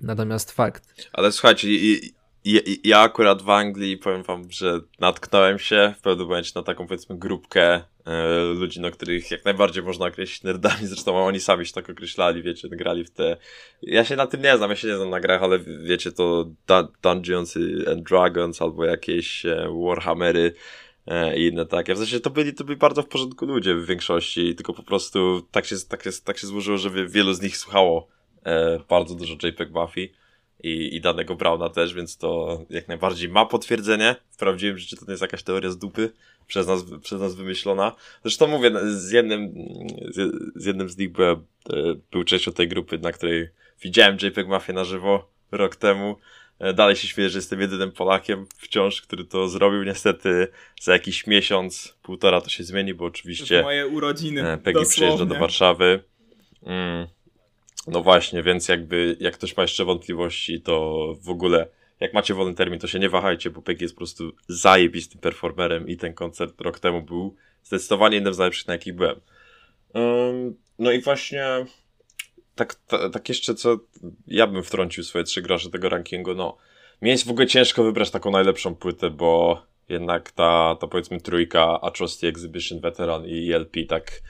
Natomiast 0.00 0.52
fakt. 0.52 1.08
Ale 1.12 1.32
słuchajcie, 1.32 1.68
ja, 2.44 2.60
ja 2.84 3.00
akurat 3.00 3.42
w 3.42 3.50
Anglii 3.50 3.96
powiem 3.96 4.22
wam, 4.22 4.50
że 4.50 4.80
natknąłem 5.00 5.58
się 5.58 5.94
w 5.98 6.02
pewnym 6.02 6.26
momencie 6.26 6.52
na 6.54 6.62
taką 6.62 6.86
powiedzmy 6.86 7.18
grupkę 7.18 7.82
e, 8.04 8.42
ludzi, 8.54 8.80
na 8.80 8.90
których 8.90 9.30
jak 9.30 9.44
najbardziej 9.44 9.82
można 9.82 10.06
określić 10.06 10.42
nerdami, 10.42 10.86
zresztą 10.86 11.26
oni 11.26 11.40
sami 11.40 11.66
się 11.66 11.72
tak 11.72 11.90
określali, 11.90 12.42
wiecie, 12.42 12.68
grali 12.68 13.04
w 13.04 13.10
te... 13.10 13.36
Ja 13.82 14.04
się 14.04 14.16
na 14.16 14.26
tym 14.26 14.42
nie 14.42 14.56
znam, 14.56 14.70
ja 14.70 14.76
się 14.76 14.88
nie 14.88 14.96
znam 14.96 15.10
na 15.10 15.20
grach, 15.20 15.42
ale 15.42 15.58
wiecie, 15.58 16.12
to 16.12 16.50
Dungeons 17.02 17.54
and 17.92 18.08
Dragons 18.08 18.62
albo 18.62 18.84
jakieś 18.84 19.46
e, 19.46 19.68
Warhammery 19.86 20.54
i 21.36 21.46
inne 21.46 21.66
takie. 21.66 21.94
W 21.94 21.98
sensie 21.98 22.20
to 22.20 22.30
byli, 22.30 22.54
to 22.54 22.64
byli 22.64 22.76
bardzo 22.78 23.02
w 23.02 23.08
porządku 23.08 23.46
ludzie 23.46 23.74
w 23.74 23.86
większości, 23.86 24.54
tylko 24.54 24.72
po 24.72 24.82
prostu 24.82 25.42
tak 25.50 25.66
się, 25.66 25.76
tak 25.88 26.04
się, 26.04 26.10
tak 26.24 26.38
się 26.38 26.46
złożyło, 26.46 26.78
że 26.78 26.90
wielu 27.08 27.32
z 27.32 27.42
nich 27.42 27.56
słuchało 27.56 28.08
e, 28.44 28.80
bardzo 28.88 29.14
dużo 29.14 29.34
JPEG 29.34 29.72
Buffy 29.72 30.08
i, 30.62 30.96
i 30.96 31.00
danego 31.00 31.34
Brauna 31.34 31.68
też, 31.68 31.94
więc 31.94 32.16
to 32.16 32.60
jak 32.70 32.88
najbardziej 32.88 33.28
ma 33.28 33.46
potwierdzenie. 33.46 34.16
W 34.30 34.36
prawdziwym 34.36 34.78
życiu 34.78 34.96
to 34.96 35.04
nie 35.04 35.10
jest 35.10 35.22
jakaś 35.22 35.42
teoria 35.42 35.70
z 35.70 35.78
dupy 35.78 36.12
przez 36.46 36.66
nas, 36.66 36.84
przez 37.02 37.20
nas 37.20 37.34
wymyślona. 37.34 37.92
Zresztą 38.22 38.46
mówię, 38.46 38.70
z 38.84 39.10
jednym 39.10 39.54
z, 40.10 40.34
z 40.56 40.64
jednym 40.64 40.88
z 40.88 40.98
nich 40.98 41.12
byłem, 41.12 41.36
e, 41.70 41.74
był 42.10 42.24
częścią 42.24 42.52
tej 42.52 42.68
grupy, 42.68 42.98
na 42.98 43.12
której 43.12 43.48
widziałem 43.82 44.16
JPEG 44.22 44.48
Mafię 44.48 44.72
na 44.72 44.84
żywo 44.84 45.28
rok 45.52 45.76
temu. 45.76 46.16
E, 46.58 46.74
dalej 46.74 46.96
się 46.96 47.08
śmieję, 47.08 47.30
że 47.30 47.38
jestem 47.38 47.60
jedynym 47.60 47.92
Polakiem 47.92 48.46
wciąż, 48.56 49.02
który 49.02 49.24
to 49.24 49.48
zrobił. 49.48 49.82
Niestety 49.82 50.48
za 50.80 50.92
jakiś 50.92 51.26
miesiąc, 51.26 51.98
półtora 52.02 52.40
to 52.40 52.50
się 52.50 52.64
zmieni, 52.64 52.94
bo 52.94 53.04
oczywiście... 53.04 53.62
moje 53.62 53.86
urodziny, 53.86 54.48
e, 54.52 54.58
Peggy 54.58 54.86
przyjeżdża 54.86 55.24
do 55.26 55.34
Warszawy. 55.34 56.02
Mm. 56.62 57.06
No 57.86 58.02
właśnie, 58.02 58.42
więc 58.42 58.68
jakby 58.68 59.16
jak 59.20 59.34
ktoś 59.34 59.56
ma 59.56 59.62
jeszcze 59.62 59.84
wątpliwości, 59.84 60.60
to 60.60 61.06
w 61.20 61.28
ogóle 61.28 61.68
jak 62.00 62.14
macie 62.14 62.34
wolny 62.34 62.54
termin, 62.54 62.80
to 62.80 62.86
się 62.86 62.98
nie 62.98 63.08
wahajcie, 63.08 63.50
bo 63.50 63.62
Peggy 63.62 63.84
jest 63.84 63.94
po 63.94 63.98
prostu 63.98 64.32
zajebistym 64.48 65.20
performerem 65.20 65.88
i 65.88 65.96
ten 65.96 66.14
koncert 66.14 66.60
rok 66.60 66.78
temu 66.78 67.02
był 67.02 67.36
zdecydowanie 67.64 68.14
jednym 68.14 68.34
z 68.34 68.38
najlepszych, 68.38 68.66
na 68.66 68.74
jakich 68.74 68.94
byłem. 68.94 69.20
Um, 69.94 70.56
no 70.78 70.92
i 70.92 71.00
właśnie 71.00 71.44
tak, 72.54 72.74
tak 73.12 73.28
jeszcze 73.28 73.54
co 73.54 73.76
ja 74.26 74.46
bym 74.46 74.62
wtrącił 74.62 75.04
swoje 75.04 75.24
trzy 75.24 75.42
grosze 75.42 75.70
tego 75.70 75.88
rankingu, 75.88 76.34
no 76.34 76.56
mi 77.02 77.10
jest 77.10 77.26
w 77.26 77.30
ogóle 77.30 77.46
ciężko 77.46 77.84
wybrać 77.84 78.10
taką 78.10 78.30
najlepszą 78.30 78.74
płytę, 78.74 79.10
bo 79.10 79.62
jednak 79.88 80.30
ta, 80.30 80.76
ta 80.80 80.86
powiedzmy 80.86 81.20
trójka 81.20 81.80
Atrocity 81.80 82.28
Exhibition 82.28 82.80
Veteran 82.80 83.26
i 83.26 83.52
ELP 83.52 83.76
tak 83.88 84.22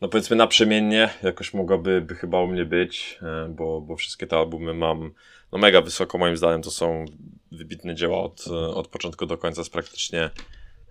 no 0.00 0.08
powiedzmy 0.08 0.36
naprzemiennie 0.36 1.10
jakoś 1.22 1.54
mogłaby 1.54 2.00
by 2.00 2.14
chyba 2.14 2.40
u 2.40 2.46
mnie 2.46 2.64
być, 2.64 3.18
e, 3.22 3.48
bo, 3.48 3.80
bo 3.80 3.96
wszystkie 3.96 4.26
te 4.26 4.36
albumy 4.36 4.74
mam 4.74 5.12
no 5.52 5.58
mega 5.58 5.80
wysoko. 5.82 6.18
Moim 6.18 6.36
zdaniem, 6.36 6.62
to 6.62 6.70
są 6.70 7.04
wybitne 7.52 7.94
dzieła 7.94 8.22
od, 8.22 8.44
od 8.74 8.88
początku 8.88 9.26
do 9.26 9.38
końca 9.38 9.64
z 9.64 9.70
praktycznie 9.70 10.30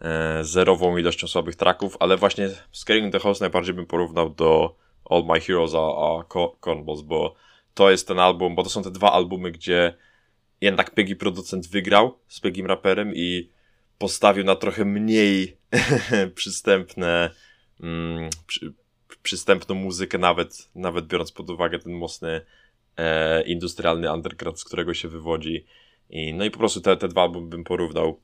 e, 0.02 0.44
zerową 0.44 0.98
ilością 0.98 1.28
słabych 1.28 1.56
traków, 1.56 1.98
ale 2.00 2.18
właśnie 2.18 2.50
Scaring 2.72 3.13
the 3.13 3.20
House 3.20 3.39
najbardziej 3.39 3.74
bym 3.74 3.86
porównał 3.86 4.30
do 4.30 4.76
All 5.10 5.26
My 5.26 5.39
Heroes 5.39 5.74
a, 5.76 5.78
a 5.80 6.24
Cornballs, 6.60 7.02
bo 7.02 7.36
to 7.74 7.91
jest 7.91 8.08
ten 8.08 8.19
album, 8.19 8.56
bo 8.56 8.63
to 8.63 8.69
są 8.69 8.84
te 8.84 8.91
dwa 8.91 9.12
albumy, 9.12 9.52
gdzie 9.52 9.95
jednak 10.62 10.91
Peggy 10.91 11.15
producent 11.15 11.67
wygrał 11.67 12.19
z 12.28 12.39
Peggy 12.39 12.67
raperem 12.67 13.15
i 13.15 13.50
postawił 13.98 14.43
na 14.43 14.56
trochę 14.56 14.86
mniej 14.86 15.58
przystępne 16.36 17.30
mm, 17.84 18.30
przy, 18.48 18.74
przystępną 19.24 19.76
muzykę, 19.76 20.17
nawet, 20.17 20.69
nawet 20.76 21.08
biorąc 21.08 21.32
pod 21.32 21.50
uwagę 21.50 21.80
ten 21.80 21.93
mocny 21.93 22.41
e, 22.98 23.41
industrialny 23.43 24.13
underground, 24.13 24.60
z 24.60 24.63
którego 24.63 24.93
się 24.93 25.08
wywodzi. 25.08 25.65
I, 26.10 26.34
no 26.34 26.45
i 26.45 26.52
po 26.52 26.58
prostu 26.58 26.82
te, 26.82 26.98
te 26.98 27.08
dwa 27.08 27.30
bym 27.30 27.63
porównał 27.63 28.22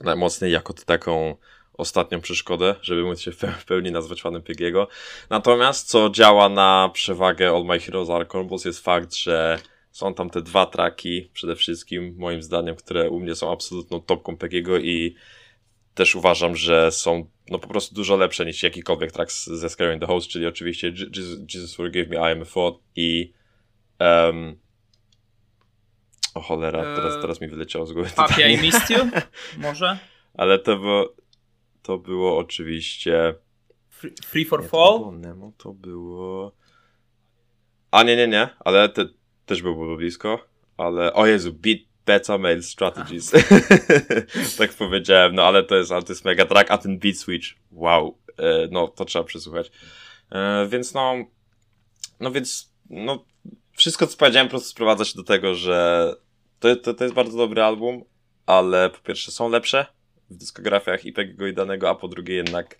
najmocniej 0.00 0.52
jako 0.52 0.72
taką 0.72 1.36
ostatnią 1.78 2.20
przeszkodę, 2.20 2.74
żeby 2.82 3.04
móc 3.04 3.20
się 3.20 3.32
w 3.32 3.64
pełni 3.66 3.92
nazwać 3.92 4.22
fanem 4.22 4.42
Piggiego. 4.42 4.88
Natomiast 5.30 5.88
co 5.88 6.10
działa 6.10 6.48
na 6.48 6.90
przewagę 6.92 7.50
All 7.50 7.64
My 7.64 7.80
Heroes 7.80 8.10
Are 8.10 8.26
Cornballs 8.26 8.64
jest 8.64 8.84
fakt, 8.84 9.14
że 9.14 9.58
są 9.90 10.14
tam 10.14 10.30
te 10.30 10.42
dwa 10.42 10.66
traki 10.66 11.30
przede 11.32 11.56
wszystkim, 11.56 12.14
moim 12.18 12.42
zdaniem, 12.42 12.76
które 12.76 13.10
u 13.10 13.20
mnie 13.20 13.34
są 13.34 13.52
absolutną 13.52 14.00
topką 14.00 14.36
Peggiego 14.36 14.78
i 14.78 15.14
też 15.94 16.14
uważam, 16.14 16.56
że 16.56 16.92
są 16.92 17.30
no 17.50 17.58
po 17.58 17.68
prostu 17.68 17.94
dużo 17.94 18.16
lepsze 18.16 18.46
niż 18.46 18.62
jakikolwiek 18.62 19.12
track 19.12 19.32
ze 19.32 19.68
Scaring 19.68 20.00
the 20.00 20.06
Host, 20.06 20.28
czyli 20.28 20.46
oczywiście 20.46 20.92
Jesus, 21.16 21.38
Jesus 21.54 21.74
Forgive 21.74 22.08
Me, 22.08 22.16
I 22.16 22.32
Am 22.32 22.42
a 22.42 22.44
Thought 22.44 22.82
i 22.96 23.32
um, 24.00 24.58
o 26.34 26.40
cholera, 26.40 26.82
teraz, 26.96 27.14
eee, 27.14 27.22
teraz 27.22 27.40
mi 27.40 27.48
wyleciało 27.48 27.86
z 27.86 27.92
głowy. 27.92 28.10
Papi, 28.16 28.42
I 28.42 28.58
Missed 28.58 28.90
You? 28.90 29.10
Może? 29.68 29.98
Ale 30.34 30.58
to 30.58 30.76
było, 30.76 31.14
to 31.88 31.98
było 31.98 32.38
oczywiście... 32.38 33.34
Free, 33.90 34.14
free 34.24 34.44
for 34.44 34.62
nie, 34.62 34.68
Fall? 34.68 34.92
To 34.92 34.98
było 34.98 35.12
Nemo, 35.12 35.52
to 35.58 35.72
było... 35.72 36.52
A 37.90 38.02
nie, 38.02 38.16
nie, 38.16 38.28
nie, 38.28 38.48
ale 38.60 38.88
te, 38.88 39.08
też 39.46 39.62
było 39.62 39.96
blisko, 39.96 40.48
ale 40.76 41.12
o 41.12 41.26
Jezu, 41.26 41.52
Beat 41.52 41.78
Beta 42.06 42.38
Mail 42.38 42.62
Strategies. 42.62 43.32
tak 44.58 44.72
powiedziałem, 44.72 45.34
no 45.34 45.42
ale 45.42 45.62
to 45.62 45.76
jest, 45.76 45.92
ale 45.92 46.02
to 46.02 46.12
jest 46.12 46.24
mega 46.24 46.46
track, 46.46 46.70
a 46.70 46.78
ten 46.78 46.98
Beat 46.98 47.16
Switch, 47.16 47.46
wow, 47.70 48.18
e, 48.38 48.68
no 48.70 48.88
to 48.88 49.04
trzeba 49.04 49.24
przesłuchać. 49.24 49.70
E, 50.32 50.66
więc 50.66 50.94
no, 50.94 51.14
no 52.20 52.30
więc, 52.30 52.74
no 52.90 53.24
wszystko 53.72 54.06
co 54.06 54.16
powiedziałem 54.16 54.48
po 54.48 54.50
prostu 54.50 54.68
sprowadza 54.68 55.04
się 55.04 55.16
do 55.16 55.24
tego, 55.24 55.54
że 55.54 56.12
to, 56.58 56.76
to, 56.76 56.94
to 56.94 57.04
jest 57.04 57.16
bardzo 57.16 57.38
dobry 57.38 57.62
album, 57.62 58.04
ale 58.46 58.90
po 58.90 58.98
pierwsze 58.98 59.32
są 59.32 59.48
lepsze 59.48 59.97
w 60.30 60.36
dyskografiach 60.36 61.04
i 61.04 61.12
tego 61.12 61.46
i 61.46 61.54
danego, 61.54 61.90
a 61.90 61.94
po 61.94 62.08
drugie 62.08 62.34
jednak 62.34 62.78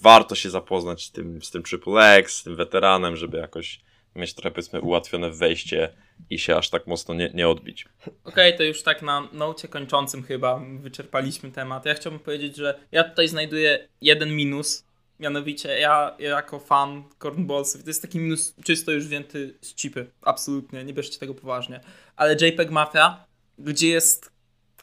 warto 0.00 0.34
się 0.34 0.50
zapoznać 0.50 1.04
z 1.04 1.12
tym, 1.12 1.42
z 1.42 1.50
tym 1.50 1.62
Triple 1.62 2.16
X, 2.16 2.34
z 2.34 2.42
tym 2.42 2.56
weteranem, 2.56 3.16
żeby 3.16 3.38
jakoś 3.38 3.80
mieć 4.16 4.34
trochę 4.34 4.50
powiedzmy 4.50 4.80
ułatwione 4.80 5.30
wejście 5.30 5.92
i 6.30 6.38
się 6.38 6.56
aż 6.56 6.70
tak 6.70 6.86
mocno 6.86 7.14
nie, 7.14 7.30
nie 7.34 7.48
odbić. 7.48 7.86
Okej, 8.00 8.14
okay, 8.24 8.52
to 8.52 8.62
już 8.62 8.82
tak 8.82 9.02
na 9.02 9.28
nocie 9.32 9.68
kończącym 9.68 10.22
chyba 10.22 10.60
wyczerpaliśmy 10.80 11.50
temat. 11.50 11.86
Ja 11.86 11.94
chciałbym 11.94 12.20
powiedzieć, 12.20 12.56
że 12.56 12.78
ja 12.92 13.04
tutaj 13.04 13.28
znajduję 13.28 13.88
jeden 14.00 14.36
minus, 14.36 14.84
mianowicie 15.20 15.78
ja 15.78 16.16
jako 16.18 16.58
fan 16.58 17.04
Cornballsów, 17.18 17.82
to 17.82 17.90
jest 17.90 18.02
taki 18.02 18.18
minus 18.18 18.54
czysto 18.64 18.92
już 18.92 19.06
wzięty 19.06 19.54
z 19.60 19.74
chipy, 19.74 20.10
absolutnie, 20.22 20.84
nie 20.84 20.92
bierzcie 20.92 21.18
tego 21.18 21.34
poważnie, 21.34 21.80
ale 22.16 22.36
JPEG 22.40 22.70
Mafia, 22.70 23.24
gdzie 23.58 23.88
jest 23.88 24.37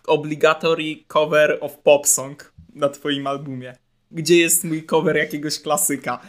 obligatory 0.07 0.95
cover 1.07 1.57
of 1.61 1.77
pop 1.77 2.07
song 2.07 2.53
na 2.75 2.89
twoim 2.89 3.27
albumie, 3.27 3.75
gdzie 4.11 4.37
jest 4.37 4.63
mój 4.63 4.83
cover 4.83 5.17
jakiegoś 5.17 5.59
klasyka. 5.59 6.21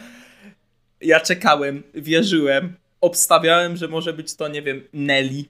Ja 1.01 1.19
czekałem, 1.19 1.83
wierzyłem, 1.93 2.75
obstawiałem, 3.01 3.77
że 3.77 3.87
może 3.87 4.13
być 4.13 4.35
to, 4.35 4.47
nie 4.47 4.61
wiem, 4.61 4.83
Nelly 4.93 5.45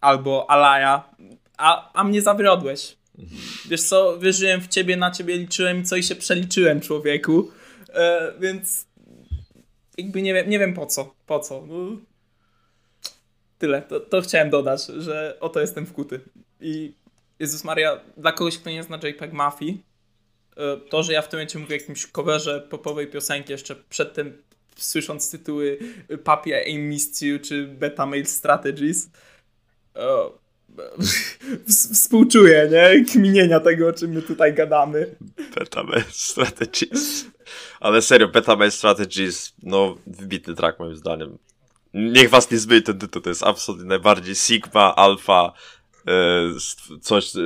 albo 0.00 0.50
Alaya, 0.50 1.02
a, 1.58 1.92
a 1.92 2.04
mnie 2.04 2.22
zawiodłeś. 2.22 2.96
Wiesz 3.68 3.82
co, 3.82 4.18
wierzyłem 4.18 4.60
w 4.60 4.68
ciebie, 4.68 4.96
na 4.96 5.10
ciebie 5.10 5.36
liczyłem 5.36 5.80
i 5.80 5.84
co 5.84 5.96
i 5.96 6.02
się 6.02 6.16
przeliczyłem, 6.16 6.80
człowieku. 6.80 7.50
E, 7.94 8.32
więc 8.40 8.86
jakby 9.98 10.22
nie 10.22 10.34
wiem, 10.34 10.50
nie 10.50 10.58
wiem 10.58 10.74
po 10.74 10.86
co. 10.86 11.14
Po 11.26 11.40
co. 11.40 11.66
No, 11.66 11.96
tyle. 13.58 13.82
To, 13.82 14.00
to 14.00 14.20
chciałem 14.20 14.50
dodać, 14.50 14.86
że 14.86 15.36
oto 15.40 15.60
jestem 15.60 15.86
wkuty. 15.86 16.20
I 16.60 16.94
Jezus 17.44 17.64
Maria, 17.64 18.00
dla 18.16 18.32
kogoś, 18.32 18.58
kto 18.58 18.70
nie 18.70 18.82
zna 18.82 18.98
JPEG 19.02 19.32
Mafii, 19.32 19.84
e, 20.56 20.76
to, 20.90 21.02
że 21.02 21.12
ja 21.12 21.22
w 21.22 21.28
tym 21.28 21.38
momencie 21.38 21.58
mówię 21.58 21.76
o 21.76 21.78
jakimś 21.78 22.06
coverze 22.06 22.60
popowej 22.70 23.06
piosenki 23.06 23.52
jeszcze 23.52 23.76
przed 23.76 24.14
tym 24.14 24.42
słysząc 24.76 25.30
tytuły 25.30 25.78
Papi 26.24 26.50
I 26.66 26.78
Missed 26.78 27.22
You 27.22 27.38
czy 27.38 27.66
Beta 27.66 28.06
Mail 28.06 28.26
Strategies 28.26 29.10
współczuję, 31.92 32.68
nie? 32.72 33.04
Kminienia 33.04 33.60
tego, 33.60 33.88
o 33.88 33.92
czym 33.92 34.10
my 34.10 34.22
tutaj 34.22 34.54
gadamy. 34.54 35.16
Beta 35.54 35.82
Mail 35.82 36.04
Strategies. 36.10 37.26
Ale 37.80 38.02
serio, 38.02 38.28
Beta 38.28 38.56
Mail 38.56 38.70
Strategies, 38.70 39.52
no 39.62 39.96
wybitny 40.06 40.54
track 40.54 40.78
moim 40.78 40.96
zdaniem. 40.96 41.38
Niech 41.94 42.30
was 42.30 42.50
nie 42.50 42.58
zmyli 42.58 42.82
ten 42.82 42.98
tytuł, 42.98 43.22
to 43.22 43.28
jest 43.28 43.42
absolutnie 43.42 43.86
najbardziej 43.86 44.34
Sigma, 44.34 44.96
Alpha, 44.96 45.52
coś, 47.00 47.36
e, 47.36 47.40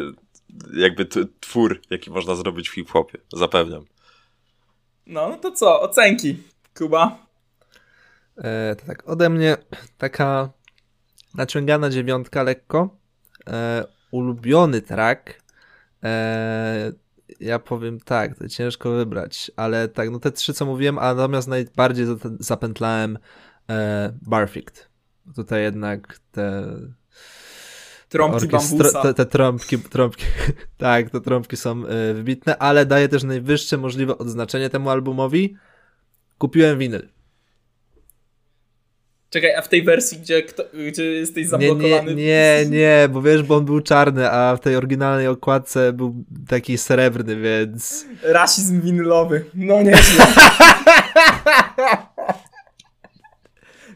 jakby 0.75 1.07
twór, 1.41 1.81
jaki 1.91 2.11
można 2.11 2.35
zrobić 2.35 2.69
w 2.69 2.75
hip-hopie, 2.75 3.19
zapewniam. 3.33 3.85
No, 5.07 5.29
no 5.29 5.37
to 5.37 5.53
co, 5.53 5.81
ocenki. 5.81 6.37
Kuba? 6.75 7.27
E, 8.37 8.77
tak, 8.87 9.09
ode 9.09 9.29
mnie 9.29 9.57
taka 9.99 10.51
naciągana 11.35 11.91
dziewiątka 11.91 12.43
lekko. 12.43 12.97
E, 13.47 13.85
ulubiony 14.11 14.83
track. 14.83 15.43
E, 16.05 16.93
ja 17.41 17.59
powiem 17.59 18.01
tak, 18.01 18.39
to 18.39 18.49
ciężko 18.49 18.91
wybrać, 18.91 19.51
ale 19.57 19.89
tak, 19.89 20.11
no 20.11 20.19
te 20.19 20.33
trzy 20.33 20.55
co 20.55 20.67
mówiłem, 20.67 20.99
a 20.99 21.15
natomiast 21.15 21.49
najbardziej 21.49 22.07
zapętlałem 22.41 23.19
e, 23.71 24.13
Barfict. 24.23 24.89
Tutaj 25.35 25.63
jednak 25.63 26.19
te 26.33 26.77
trąbki 28.09 28.49
bambusa. 28.49 29.03
Te, 29.03 29.15
te 29.15 29.27
trąbki, 29.27 29.79
trąbki, 29.79 30.25
tak, 30.79 31.11
te 31.11 31.21
trąbki 31.21 31.57
są 31.57 31.85
y, 31.85 32.15
wybitne, 32.15 32.59
ale 32.59 32.87
daje 32.87 33.09
też 33.09 33.23
najwyższe 33.23 33.77
możliwe 33.77 34.19
odznaczenie 34.19 34.71
temu 34.71 34.91
albumowi, 34.91 35.57
Kupiłem 36.39 36.79
winyl. 36.79 37.09
Czekaj, 39.31 39.55
a 39.55 39.63
w 39.63 39.69
tej 39.69 39.83
wersji, 39.83 40.19
gdzie, 40.19 40.43
kto, 40.43 40.63
gdzie 40.89 41.05
jesteś 41.05 41.47
zablokowany? 41.47 42.15
Nie, 42.15 42.65
nie, 42.65 42.67
nie, 42.71 43.09
bo 43.13 43.23
wiesz, 43.23 43.43
bo 43.43 43.57
on 43.57 43.65
był 43.65 43.81
czarny, 43.81 44.31
a 44.31 44.57
w 44.57 44.61
tej 44.61 44.77
oryginalnej 44.77 45.29
okładce 45.29 45.93
był 45.93 46.25
taki 46.49 46.79
srebrny, 46.79 47.37
więc... 47.37 48.07
Rasizm 48.23 48.81
winylowy. 48.81 49.45
No 49.55 49.83
nieźle. 49.83 50.27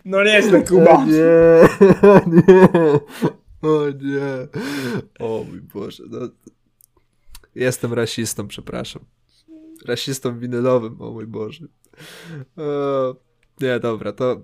no 0.05 0.25
nieźle, 0.25 0.63
Kuba. 0.63 1.05
Nie, 1.05 1.13
nie, 2.33 2.69
o 3.63 3.91
nie. 3.91 4.49
O 5.19 5.45
mój 5.45 5.61
Boże, 5.61 6.05
no. 6.11 6.19
Jestem 7.55 7.93
rasistą, 7.93 8.49
przepraszam. 8.49 9.05
Rasistą 9.85 10.39
winylowym, 10.39 11.03
o 11.03 11.11
mój 11.11 11.27
Boże. 11.27 11.67
O, 12.57 13.17
nie, 13.61 13.81
dobra, 13.81 14.13
to 14.13 14.43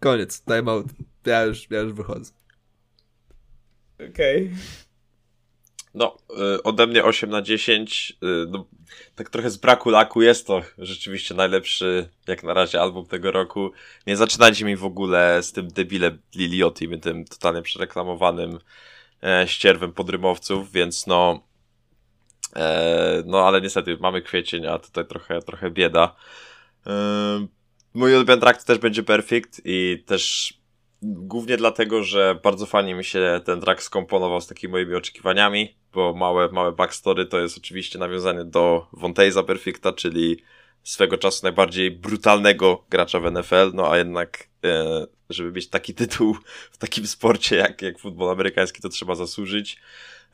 koniec, 0.00 0.44
time 0.44 0.70
out. 0.70 0.86
Ja 1.26 1.44
już, 1.44 1.70
ja 1.70 1.80
już 1.80 1.92
wychodzę. 1.92 2.32
Okej. 4.10 4.46
Okay. 4.46 4.89
No, 5.94 6.16
y, 6.56 6.62
ode 6.62 6.86
mnie 6.86 7.04
8 7.04 7.30
na 7.30 7.42
10. 7.42 8.10
Y, 8.22 8.46
no, 8.48 8.66
tak 9.14 9.30
trochę 9.30 9.50
z 9.50 9.56
braku 9.56 9.90
laku 9.90 10.22
jest 10.22 10.46
to 10.46 10.62
rzeczywiście 10.78 11.34
najlepszy, 11.34 12.08
jak 12.26 12.42
na 12.42 12.54
razie, 12.54 12.80
album 12.80 13.06
tego 13.06 13.30
roku. 13.30 13.70
Nie 14.06 14.16
zaczynajcie 14.16 14.64
mi 14.64 14.76
w 14.76 14.84
ogóle 14.84 15.42
z 15.42 15.52
tym 15.52 15.68
debilem 15.68 16.18
Liliotim 16.34 17.00
tym 17.00 17.24
totalnie 17.24 17.62
przereklamowanym 17.62 18.58
e, 19.22 19.48
ścierwem 19.48 19.92
podrymowców, 19.92 20.72
więc 20.72 21.06
no, 21.06 21.50
E, 22.56 23.22
no 23.26 23.46
ale 23.46 23.60
niestety 23.60 23.96
mamy 24.00 24.22
kwiecień, 24.22 24.66
a 24.66 24.78
tutaj 24.78 25.06
trochę, 25.06 25.42
trochę 25.42 25.70
bieda. 25.70 26.14
E, 26.86 26.92
mój 27.94 28.14
ulubiony 28.14 28.40
track 28.40 28.64
też 28.64 28.78
będzie 28.78 29.02
Perfect 29.02 29.60
i 29.64 30.02
też 30.06 30.54
głównie 31.02 31.56
dlatego, 31.56 32.02
że 32.02 32.40
bardzo 32.42 32.66
fajnie 32.66 32.94
mi 32.94 33.04
się 33.04 33.40
ten 33.44 33.60
track 33.60 33.82
skomponował 33.82 34.40
z 34.40 34.46
takimi 34.46 34.70
moimi 34.72 34.94
oczekiwaniami, 34.94 35.74
bo 35.92 36.14
małe, 36.14 36.48
małe 36.52 36.72
backstory 36.72 37.26
to 37.26 37.40
jest 37.40 37.58
oczywiście 37.58 37.98
nawiązanie 37.98 38.44
do 38.44 38.86
Wonteza 38.92 39.42
Perfecta, 39.42 39.92
czyli 39.92 40.42
swego 40.82 41.18
czasu 41.18 41.40
najbardziej 41.42 41.90
brutalnego 41.90 42.84
gracza 42.90 43.20
w 43.20 43.32
NFL, 43.32 43.70
no 43.74 43.90
a 43.90 43.98
jednak 43.98 44.48
e, 44.64 45.06
żeby 45.30 45.52
mieć 45.52 45.68
taki 45.68 45.94
tytuł 45.94 46.36
w 46.72 46.78
takim 46.78 47.06
sporcie 47.06 47.56
jak, 47.56 47.82
jak 47.82 47.98
futbol 47.98 48.30
amerykański, 48.30 48.82
to 48.82 48.88
trzeba 48.88 49.14
zasłużyć. 49.14 49.80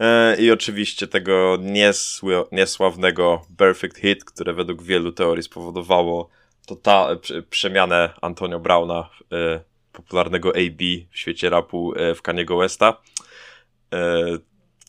E, 0.00 0.36
I 0.36 0.50
oczywiście 0.50 1.06
tego 1.06 1.58
niesły, 1.60 2.44
niesławnego 2.52 3.42
Perfect 3.56 3.98
Hit, 3.98 4.24
które 4.24 4.52
według 4.52 4.82
wielu 4.82 5.12
teorii 5.12 5.42
spowodowało 5.42 6.28
to 6.66 6.76
ta 6.76 7.08
przemianę 7.50 8.10
Antonio 8.20 8.60
Browna, 8.60 9.10
e, 9.32 9.60
popularnego 9.96 10.48
AB 10.48 10.80
w 11.10 11.18
świecie 11.18 11.50
rapu 11.50 11.92
e, 11.96 12.14
w 12.14 12.22
Kaniego 12.22 12.56
Westa. 12.56 13.02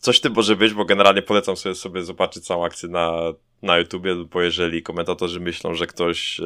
Coś 0.00 0.20
tym 0.20 0.32
może 0.32 0.56
być, 0.56 0.74
bo 0.74 0.84
generalnie 0.84 1.22
polecam 1.22 1.56
sobie, 1.56 1.74
sobie 1.74 2.02
zobaczyć 2.02 2.46
całą 2.46 2.64
akcję 2.64 2.88
na, 2.88 3.12
na 3.62 3.78
YouTubie, 3.78 4.14
bo 4.14 4.42
jeżeli 4.42 4.82
komentatorzy 4.82 5.40
myślą, 5.40 5.74
że 5.74 5.86
ktoś 5.86 6.40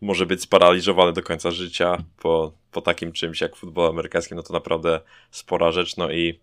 może 0.00 0.26
być 0.26 0.42
sparaliżowany 0.42 1.12
do 1.12 1.22
końca 1.22 1.50
życia 1.50 2.04
po, 2.18 2.52
po 2.72 2.80
takim 2.80 3.12
czymś 3.12 3.40
jak 3.40 3.56
futbol 3.56 3.88
amerykański, 3.88 4.34
no 4.34 4.42
to 4.42 4.52
naprawdę 4.52 5.00
spora 5.30 5.72
rzecz, 5.72 5.96
no 5.96 6.10
i 6.10 6.40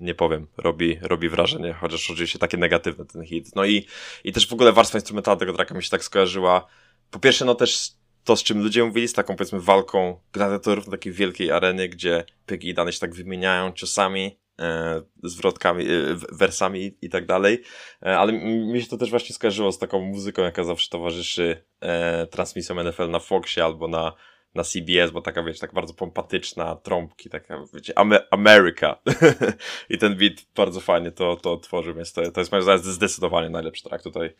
nie 0.00 0.14
powiem, 0.14 0.46
robi, 0.56 0.98
robi 1.02 1.28
wrażenie, 1.28 1.72
chociaż 1.72 2.10
oczywiście 2.10 2.38
takie 2.38 2.56
negatywne 2.56 3.04
ten 3.04 3.24
hit. 3.24 3.56
No 3.56 3.64
i, 3.64 3.86
i 4.24 4.32
też 4.32 4.48
w 4.48 4.52
ogóle 4.52 4.72
warstwa 4.72 4.98
instrumentalna 4.98 5.40
tego 5.40 5.52
tracka 5.52 5.74
mi 5.74 5.82
się 5.82 5.90
tak 5.90 6.04
skojarzyła. 6.04 6.66
Po 7.10 7.18
pierwsze, 7.18 7.44
no 7.44 7.54
też 7.54 7.92
to, 8.26 8.36
z 8.36 8.42
czym 8.42 8.62
ludzie 8.62 8.84
mówili, 8.84 9.08
z 9.08 9.12
taką 9.12 9.36
powiedzmy 9.36 9.60
walką 9.60 10.20
gladiatorów 10.32 10.86
na 10.86 10.90
takiej 10.90 11.12
wielkiej 11.12 11.50
arenie, 11.50 11.88
gdzie 11.88 12.24
Peggy 12.46 12.68
i 12.68 12.74
Dany 12.74 12.92
się 12.92 13.00
tak 13.00 13.14
wymieniają 13.14 13.72
ciosami, 13.72 14.38
e, 14.60 15.02
zwrotkami, 15.22 15.84
e, 15.84 15.88
wersami 16.32 16.96
i 17.02 17.08
tak 17.08 17.26
dalej. 17.26 17.62
E, 18.02 18.18
ale 18.18 18.32
mi 18.32 18.82
się 18.82 18.88
to 18.88 18.96
też 18.96 19.10
właśnie 19.10 19.34
skojarzyło 19.34 19.72
z 19.72 19.78
taką 19.78 20.00
muzyką, 20.00 20.42
jaka 20.42 20.64
zawsze 20.64 20.90
towarzyszy 20.90 21.64
e, 21.80 22.26
transmisjom 22.26 22.88
NFL 22.88 23.10
na 23.10 23.18
Foxie 23.18 23.64
albo 23.64 23.88
na 23.88 24.12
na 24.56 24.64
CBS, 24.64 25.10
bo 25.10 25.22
taka, 25.22 25.42
wiecie, 25.42 25.60
tak 25.60 25.74
bardzo 25.74 25.94
pompatyczna, 25.94 26.76
trąbki, 26.76 27.30
taka, 27.30 27.64
wiecie, 27.74 27.92
America. 28.30 29.02
I 29.90 29.98
ten 29.98 30.16
beat 30.16 30.32
bardzo 30.56 30.80
fajnie 30.80 31.10
to, 31.10 31.36
to 31.36 31.52
otworzył, 31.52 31.94
więc 31.94 32.12
to, 32.12 32.30
to 32.30 32.40
jest 32.40 32.52
moim 32.52 32.62
zdaniem 32.62 32.84
zdecydowanie 32.84 33.50
najlepszy 33.50 33.82
track 33.82 34.04
tutaj. 34.04 34.30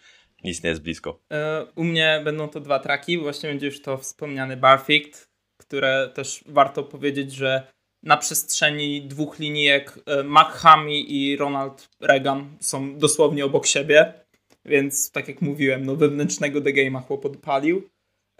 Nic 0.44 0.62
nie 0.62 0.70
jest 0.70 0.82
blisko. 0.82 1.20
E, 1.32 1.66
u 1.76 1.84
mnie 1.84 2.20
będą 2.24 2.48
to 2.48 2.60
dwa 2.60 2.78
traki, 2.78 3.18
właśnie 3.18 3.48
będzie 3.48 3.66
już 3.66 3.82
to 3.82 3.98
wspomniany 3.98 4.56
Barfict, 4.56 5.30
które 5.56 6.10
też 6.14 6.44
warto 6.46 6.82
powiedzieć, 6.82 7.32
że 7.32 7.72
na 8.02 8.16
przestrzeni 8.16 9.02
dwóch 9.02 9.38
linijek 9.38 9.98
e, 10.06 10.22
McHami 10.22 11.12
i 11.12 11.36
Ronald 11.36 11.88
Reagan 12.00 12.56
są 12.60 12.98
dosłownie 12.98 13.44
obok 13.44 13.66
siebie, 13.66 14.12
więc 14.64 15.12
tak 15.12 15.28
jak 15.28 15.42
mówiłem, 15.42 15.86
no 15.86 15.96
wewnętrznego 15.96 16.60
The 16.60 16.70
Game'a 16.70 17.02
chłop 17.02 17.24
odpalił, 17.24 17.88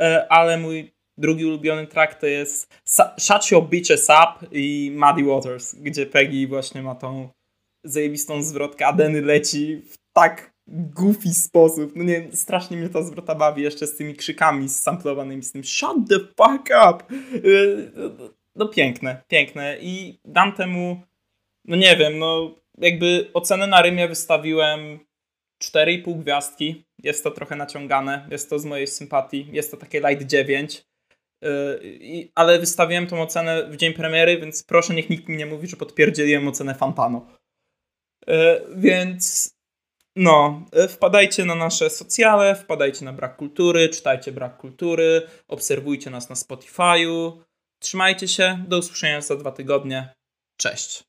e, 0.01 0.27
ale 0.33 0.59
mój 0.59 0.96
Drugi 1.19 1.45
ulubiony 1.45 1.87
track 1.87 2.21
to 2.21 2.27
jest 2.27 2.75
Shut 3.19 3.51
Your 3.51 3.69
Bitches 3.69 4.09
Up 4.09 4.47
i 4.53 4.93
Muddy 4.95 5.25
Waters, 5.25 5.75
gdzie 5.75 6.07
Peggy 6.07 6.49
właśnie 6.49 6.83
ma 6.83 6.95
tą 6.95 7.29
zajebistą 7.85 8.43
zwrotkę, 8.43 8.87
a 8.87 8.93
Denny 8.93 9.23
leci 9.23 9.77
w 9.77 9.97
tak 10.13 10.55
goofy 10.67 11.35
sposób. 11.35 11.97
No 11.97 12.05
nie, 12.05 12.29
strasznie 12.33 12.77
mnie 12.77 12.89
ta 12.89 13.03
zwrota 13.03 13.35
bawi 13.35 13.63
jeszcze 13.63 13.87
z 13.87 13.97
tymi 13.97 14.15
krzykami 14.15 14.69
samplowanymi, 14.69 15.43
z 15.43 15.53
tym 15.53 15.65
shut 15.65 16.09
the 16.09 16.19
fuck 16.19 16.69
up. 16.91 17.05
No 18.57 18.69
piękne, 18.69 19.23
piękne 19.29 19.79
i 19.81 20.19
dam 20.25 20.53
temu, 20.53 21.01
no 21.65 21.77
nie 21.77 21.97
wiem, 21.97 22.19
no 22.19 22.55
jakby 22.79 23.31
ocenę 23.35 23.67
na 23.67 23.83
Rymie 23.83 24.09
wystawiłem 24.09 24.99
4,5 25.65 26.19
gwiazdki. 26.19 26.85
Jest 27.03 27.25
to 27.25 27.31
trochę 27.31 27.57
naciągane, 27.57 28.29
jest 28.31 28.51
to 28.51 28.59
z 28.59 28.65
mojej 28.65 28.87
sympatii, 28.87 29.49
jest 29.53 29.71
to 29.71 29.77
takie 29.77 30.01
light 30.01 30.27
9. 30.27 30.87
Yy, 31.47 32.29
ale 32.35 32.59
wystawiłem 32.59 33.07
tą 33.07 33.23
ocenę 33.23 33.71
w 33.71 33.77
dzień 33.77 33.93
premiery, 33.93 34.39
więc 34.39 34.63
proszę 34.63 34.95
niech 34.95 35.11
nikt 35.11 35.29
mi 35.29 35.37
nie 35.37 35.47
mówi, 35.47 35.69
że 35.69 35.77
podpierdzieliłem 35.77 36.49
ocenę 36.49 36.75
Fantano. 36.75 37.27
Yy, 38.27 38.35
więc 38.77 39.55
no, 40.17 40.65
yy, 40.73 40.89
wpadajcie 40.89 41.45
na 41.45 41.55
nasze 41.55 41.91
socjale, 41.91 42.55
wpadajcie 42.55 43.05
na 43.05 43.13
Brak 43.13 43.37
Kultury, 43.37 43.89
czytajcie 43.89 44.33
Brak 44.33 44.57
Kultury, 44.57 45.23
obserwujcie 45.49 46.11
nas 46.11 46.29
na 46.29 46.35
Spotify'u. 46.35 47.43
Trzymajcie 47.79 48.29
się, 48.29 48.65
do 48.69 48.79
usłyszenia 48.79 49.21
za 49.21 49.37
dwa 49.37 49.53
tygodnie. 49.53 50.15
Cześć. 50.57 51.05